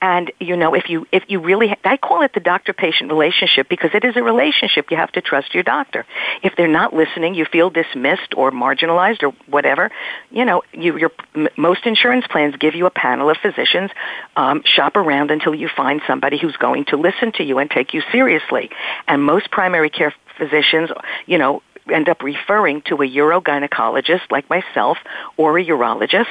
And 0.00 0.30
you 0.38 0.56
know, 0.56 0.74
if 0.74 0.88
you 0.88 1.06
if 1.10 1.24
you 1.28 1.40
really, 1.40 1.76
I 1.84 1.96
call 1.96 2.22
it 2.22 2.32
the 2.32 2.40
doctor-patient 2.40 3.10
relationship 3.10 3.68
because 3.68 3.90
it 3.94 4.04
is 4.04 4.16
a 4.16 4.22
relationship. 4.22 4.90
You 4.90 4.96
have 4.96 5.12
to 5.12 5.20
trust 5.20 5.54
your 5.54 5.64
doctor. 5.64 6.06
If 6.42 6.54
they're 6.56 6.68
not 6.68 6.94
listening, 6.94 7.34
you 7.34 7.44
feel 7.44 7.70
dismissed 7.70 8.34
or 8.36 8.52
marginalized 8.52 9.22
or 9.22 9.34
whatever. 9.46 9.90
You 10.30 10.44
know, 10.44 10.62
you, 10.72 10.98
your 10.98 11.10
most 11.56 11.84
insurance 11.84 12.26
plans 12.28 12.54
give 12.56 12.74
you 12.74 12.86
a 12.86 12.90
panel 12.90 13.28
of 13.28 13.38
physicians. 13.38 13.90
Um, 14.36 14.62
shop 14.64 14.96
around 14.96 15.30
until 15.30 15.54
you 15.54 15.68
find 15.68 16.00
somebody 16.06 16.38
who's 16.38 16.56
going 16.56 16.84
to 16.86 16.96
listen 16.96 17.32
to 17.32 17.42
you 17.42 17.58
and 17.58 17.68
take 17.70 17.92
you 17.92 18.02
seriously. 18.12 18.70
And 19.08 19.22
most 19.22 19.50
primary 19.50 19.90
care 19.90 20.14
physicians, 20.36 20.90
you 21.26 21.38
know, 21.38 21.62
end 21.90 22.08
up 22.08 22.22
referring 22.22 22.82
to 22.82 22.94
a 22.96 23.08
urogynecologist 23.08 24.30
like 24.30 24.48
myself 24.50 24.98
or 25.36 25.58
a 25.58 25.64
urologist 25.64 26.26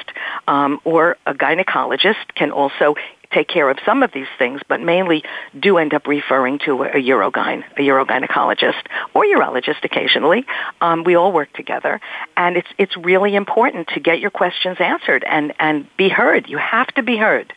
um, 0.47 0.79
or 0.83 1.17
a 1.25 1.33
gynecologist 1.33 2.33
can 2.35 2.51
also 2.51 2.95
take 3.31 3.47
care 3.47 3.69
of 3.69 3.77
some 3.85 4.03
of 4.03 4.11
these 4.11 4.27
things, 4.37 4.61
but 4.67 4.81
mainly 4.81 5.23
do 5.59 5.77
end 5.77 5.93
up 5.93 6.07
referring 6.07 6.59
to 6.59 6.83
a, 6.83 6.87
a 6.87 7.01
urogyn, 7.01 7.63
a 7.77 7.81
urogynecologist, 7.81 8.83
or 9.13 9.23
urologist 9.23 9.83
occasionally. 9.83 10.45
Um, 10.81 11.03
we 11.03 11.15
all 11.15 11.31
work 11.31 11.51
together, 11.53 11.99
and 12.35 12.57
it's 12.57 12.69
it's 12.77 12.95
really 12.97 13.35
important 13.35 13.87
to 13.89 13.99
get 13.99 14.19
your 14.19 14.31
questions 14.31 14.77
answered 14.79 15.23
and 15.25 15.53
and 15.59 15.87
be 15.97 16.09
heard. 16.09 16.49
You 16.49 16.57
have 16.57 16.87
to 16.95 17.03
be 17.03 17.17
heard. 17.17 17.53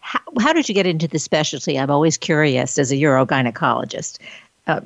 How, 0.00 0.20
how 0.38 0.52
did 0.52 0.68
you 0.68 0.74
get 0.74 0.86
into 0.86 1.08
the 1.08 1.18
specialty? 1.18 1.78
I'm 1.78 1.90
always 1.90 2.18
curious 2.18 2.78
as 2.78 2.92
a 2.92 2.96
urogynecologist. 2.96 4.18
Uh, 4.66 4.80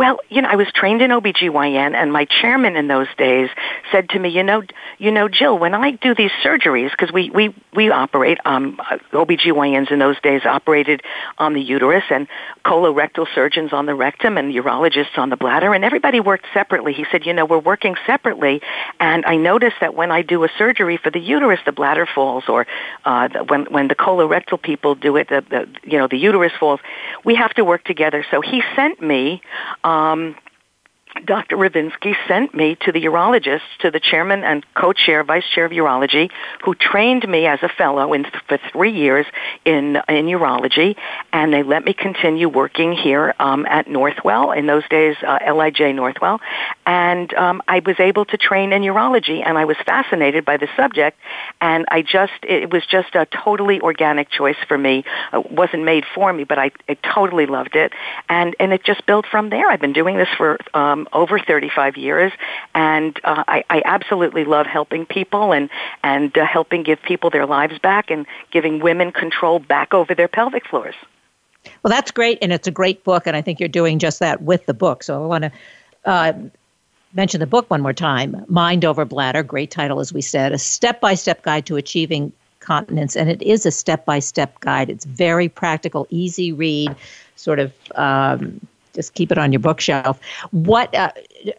Well, 0.00 0.20
you 0.30 0.40
know, 0.40 0.48
I 0.48 0.56
was 0.56 0.66
trained 0.74 1.02
in 1.02 1.10
OBGYN 1.10 1.94
and 1.94 2.10
my 2.10 2.24
chairman 2.24 2.74
in 2.74 2.88
those 2.88 3.08
days 3.18 3.50
said 3.92 4.08
to 4.08 4.18
me, 4.18 4.30
you 4.30 4.42
know, 4.42 4.62
you 4.96 5.10
know, 5.10 5.28
Jill, 5.28 5.58
when 5.58 5.74
I 5.74 5.90
do 5.90 6.14
these 6.14 6.30
surgeries, 6.42 6.90
because 6.90 7.12
we, 7.12 7.28
we, 7.28 7.54
we 7.74 7.90
operate, 7.90 8.38
um, 8.46 8.80
OBGYNs 9.12 9.92
in 9.92 9.98
those 9.98 10.18
days 10.22 10.46
operated 10.46 11.02
on 11.36 11.52
the 11.52 11.60
uterus 11.60 12.04
and 12.08 12.28
colorectal 12.64 13.26
surgeons 13.34 13.74
on 13.74 13.84
the 13.84 13.94
rectum 13.94 14.38
and 14.38 14.54
urologists 14.54 15.18
on 15.18 15.28
the 15.28 15.36
bladder 15.36 15.74
and 15.74 15.84
everybody 15.84 16.18
worked 16.18 16.46
separately. 16.54 16.94
He 16.94 17.04
said, 17.12 17.26
you 17.26 17.34
know, 17.34 17.44
we're 17.44 17.58
working 17.58 17.94
separately 18.06 18.62
and 19.00 19.26
I 19.26 19.36
noticed 19.36 19.76
that 19.82 19.94
when 19.94 20.10
I 20.10 20.22
do 20.22 20.42
a 20.44 20.48
surgery 20.56 20.96
for 20.96 21.10
the 21.10 21.20
uterus, 21.20 21.60
the 21.66 21.72
bladder 21.72 22.06
falls 22.06 22.44
or, 22.48 22.66
uh, 23.04 23.28
when, 23.48 23.66
when 23.66 23.88
the 23.88 23.96
colorectal 23.96 24.62
people 24.62 24.94
do 24.94 25.16
it, 25.16 25.28
the, 25.28 25.44
the, 25.50 25.68
you 25.84 25.98
know, 25.98 26.08
the 26.08 26.16
uterus 26.16 26.52
falls. 26.58 26.80
We 27.22 27.34
have 27.34 27.52
to 27.56 27.66
work 27.66 27.84
together. 27.84 28.24
So 28.30 28.40
he 28.40 28.62
sent 28.74 29.02
me, 29.02 29.42
um, 29.90 30.36
Dr. 31.24 31.56
Ravinsky 31.56 32.14
sent 32.26 32.54
me 32.54 32.76
to 32.82 32.92
the 32.92 33.04
urologist, 33.04 33.60
to 33.80 33.90
the 33.90 34.00
chairman 34.00 34.44
and 34.44 34.64
co-chair, 34.74 35.22
vice 35.24 35.44
chair 35.54 35.64
of 35.64 35.72
urology, 35.72 36.30
who 36.64 36.74
trained 36.74 37.28
me 37.28 37.46
as 37.46 37.58
a 37.62 37.68
fellow 37.68 38.12
in, 38.12 38.26
for 38.48 38.58
three 38.72 38.92
years 38.92 39.26
in 39.64 39.96
in 40.08 40.26
urology, 40.26 40.96
and 41.32 41.52
they 41.52 41.62
let 41.62 41.84
me 41.84 41.92
continue 41.92 42.48
working 42.48 42.92
here 42.92 43.34
um, 43.38 43.66
at 43.66 43.86
Northwell. 43.86 44.56
In 44.56 44.66
those 44.66 44.86
days, 44.88 45.16
uh, 45.26 45.38
LIJ 45.52 45.94
Northwell, 45.94 46.40
and 46.86 47.32
um, 47.34 47.62
I 47.68 47.80
was 47.84 47.96
able 47.98 48.24
to 48.26 48.36
train 48.36 48.72
in 48.72 48.82
urology, 48.82 49.42
and 49.44 49.58
I 49.58 49.64
was 49.64 49.76
fascinated 49.84 50.44
by 50.44 50.56
the 50.56 50.68
subject, 50.76 51.18
and 51.60 51.84
I 51.88 52.02
just 52.02 52.32
it 52.42 52.72
was 52.72 52.84
just 52.86 53.14
a 53.14 53.26
totally 53.26 53.80
organic 53.80 54.30
choice 54.30 54.56
for 54.66 54.78
me. 54.78 55.04
It 55.32 55.50
wasn't 55.50 55.84
made 55.84 56.04
for 56.14 56.32
me, 56.32 56.44
but 56.44 56.58
I, 56.58 56.70
I 56.88 56.94
totally 56.94 57.46
loved 57.46 57.76
it, 57.76 57.92
and 58.28 58.56
and 58.58 58.72
it 58.72 58.84
just 58.84 59.04
built 59.06 59.26
from 59.30 59.50
there. 59.50 59.70
I've 59.70 59.80
been 59.80 59.92
doing 59.92 60.16
this 60.16 60.28
for 60.36 60.58
um, 60.74 61.08
over 61.12 61.38
35 61.38 61.96
years, 61.96 62.32
and 62.74 63.18
uh, 63.24 63.44
I, 63.46 63.64
I 63.70 63.82
absolutely 63.84 64.44
love 64.44 64.66
helping 64.66 65.06
people 65.06 65.52
and 65.52 65.68
and 66.02 66.36
uh, 66.36 66.44
helping 66.44 66.82
give 66.82 67.02
people 67.02 67.30
their 67.30 67.46
lives 67.46 67.78
back 67.78 68.10
and 68.10 68.26
giving 68.50 68.80
women 68.80 69.12
control 69.12 69.58
back 69.58 69.94
over 69.94 70.14
their 70.14 70.28
pelvic 70.28 70.66
floors. 70.66 70.94
Well, 71.82 71.90
that's 71.90 72.10
great, 72.10 72.38
and 72.42 72.52
it's 72.52 72.68
a 72.68 72.72
great 72.72 73.04
book, 73.04 73.26
and 73.26 73.36
I 73.36 73.42
think 73.42 73.60
you're 73.60 73.68
doing 73.68 73.98
just 73.98 74.20
that 74.20 74.42
with 74.42 74.66
the 74.66 74.74
book. 74.74 75.02
So 75.02 75.22
I 75.22 75.26
want 75.26 75.44
to. 75.44 75.52
Uh, 76.04 76.32
mention 77.12 77.40
the 77.40 77.46
book 77.46 77.68
one 77.68 77.80
more 77.80 77.92
time 77.92 78.44
Mind 78.48 78.84
Over 78.84 79.04
Bladder, 79.04 79.42
great 79.42 79.70
title, 79.70 79.98
as 79.98 80.12
we 80.12 80.22
said, 80.22 80.52
a 80.52 80.58
step 80.58 81.00
by 81.00 81.14
step 81.14 81.42
guide 81.42 81.66
to 81.66 81.76
achieving 81.76 82.32
continence. 82.60 83.16
And 83.16 83.28
it 83.28 83.42
is 83.42 83.66
a 83.66 83.70
step 83.70 84.04
by 84.04 84.20
step 84.20 84.60
guide. 84.60 84.88
It's 84.88 85.04
very 85.04 85.48
practical, 85.48 86.06
easy 86.10 86.52
read, 86.52 86.94
sort 87.36 87.58
of 87.58 87.72
um, 87.96 88.60
just 88.94 89.14
keep 89.14 89.30
it 89.32 89.38
on 89.38 89.52
your 89.52 89.60
bookshelf. 89.60 90.20
What, 90.50 90.94
uh, 90.94 91.12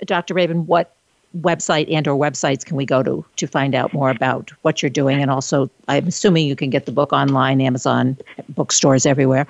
Dr. 0.06 0.34
Rabin, 0.34 0.66
what 0.68 0.96
website 1.40 1.92
and 1.92 2.08
or 2.08 2.18
websites 2.18 2.66
can 2.66 2.76
we 2.76 2.86
go 2.86 3.02
to 3.04 3.26
to 3.38 3.48
find 3.48 3.74
out 3.74 3.94
more 3.94 4.10
about 4.10 4.52
what 4.64 4.82
you're 4.82 4.90
doing? 4.90 5.22
And 5.22 5.32
also, 5.32 5.70
I'm 5.88 6.08
assuming 6.08 6.48
you 6.48 6.56
can 6.56 6.70
get 6.70 6.86
the 6.86 6.92
book 6.92 7.14
online, 7.14 7.62
Amazon, 7.62 8.18
bookstores 8.50 9.06
everywhere. 9.06 9.48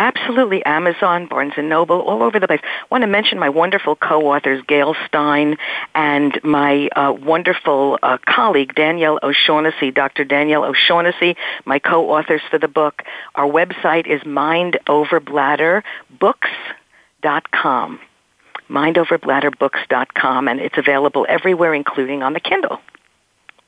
Absolutely, 0.00 0.64
Amazon, 0.64 1.26
Barnes 1.26 1.52
and 1.58 1.68
Noble, 1.68 2.00
all 2.00 2.22
over 2.22 2.40
the 2.40 2.46
place. 2.46 2.60
I 2.62 2.86
want 2.90 3.02
to 3.02 3.06
mention 3.06 3.38
my 3.38 3.50
wonderful 3.50 3.96
co-authors, 3.96 4.62
Gail 4.66 4.96
Stein, 5.06 5.58
and 5.94 6.42
my 6.42 6.88
uh, 6.96 7.12
wonderful 7.12 7.98
uh, 8.02 8.16
colleague, 8.24 8.74
Danielle 8.74 9.18
O'Shaughnessy, 9.22 9.90
Dr. 9.90 10.24
Danielle 10.24 10.64
O'Shaughnessy, 10.64 11.36
my 11.66 11.78
co-authors 11.78 12.40
for 12.50 12.56
the 12.56 12.66
book. 12.66 13.02
Our 13.34 13.46
website 13.46 14.06
is 14.06 14.24
Mind 14.24 14.78
Over 14.88 15.20
Bladder 15.20 15.84
Books 16.18 16.48
mindoverbladderbooks.com. 17.22 18.00
Mindoverbladderbooks.com, 18.68 20.48
and 20.48 20.60
it's 20.60 20.78
available 20.78 21.26
everywhere, 21.28 21.74
including 21.74 22.22
on 22.22 22.32
the 22.32 22.40
Kindle. 22.40 22.80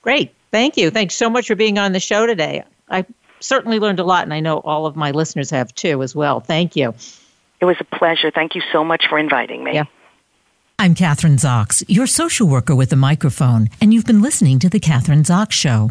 Great. 0.03 0.35
Thank 0.51 0.77
you. 0.77 0.91
Thanks 0.91 1.15
so 1.15 1.31
much 1.31 1.49
for 1.49 1.55
being 1.55 1.79
on 1.79 1.93
the 1.93 2.01
show 2.01 2.27
today. 2.27 2.63
I 2.89 3.05
certainly 3.41 3.79
learned 3.79 4.01
a 4.01 4.05
lot, 4.05 4.25
and 4.25 4.35
I 4.35 4.41
know 4.41 4.59
all 4.59 4.87
of 4.87 4.97
my 4.97 5.11
listeners 5.11 5.51
have 5.51 5.75
too 5.75 6.03
as 6.03 6.15
well. 6.15 6.41
Thank 6.41 6.77
you. 6.77 6.95
It 7.61 7.65
was 7.65 7.77
a 7.81 7.85
pleasure. 7.85 8.31
Thank 8.31 8.55
you 8.55 8.63
so 8.73 8.85
much 8.85 9.07
for 9.09 9.19
inviting 9.19 9.65
me. 9.65 9.75
Yeah. 9.75 9.85
I'm 10.79 10.95
Kathryn 10.95 11.39
Zox, 11.39 11.85
your 11.87 12.09
social 12.09 12.49
worker 12.49 12.75
with 12.75 12.93
a 12.93 12.97
microphone, 12.97 13.69
and 13.81 13.95
you've 13.95 14.07
been 14.07 14.21
listening 14.21 14.59
to 14.61 14.69
The 14.69 14.81
Kathryn 14.81 15.25
Zox 15.25 15.53
Show. 15.53 15.91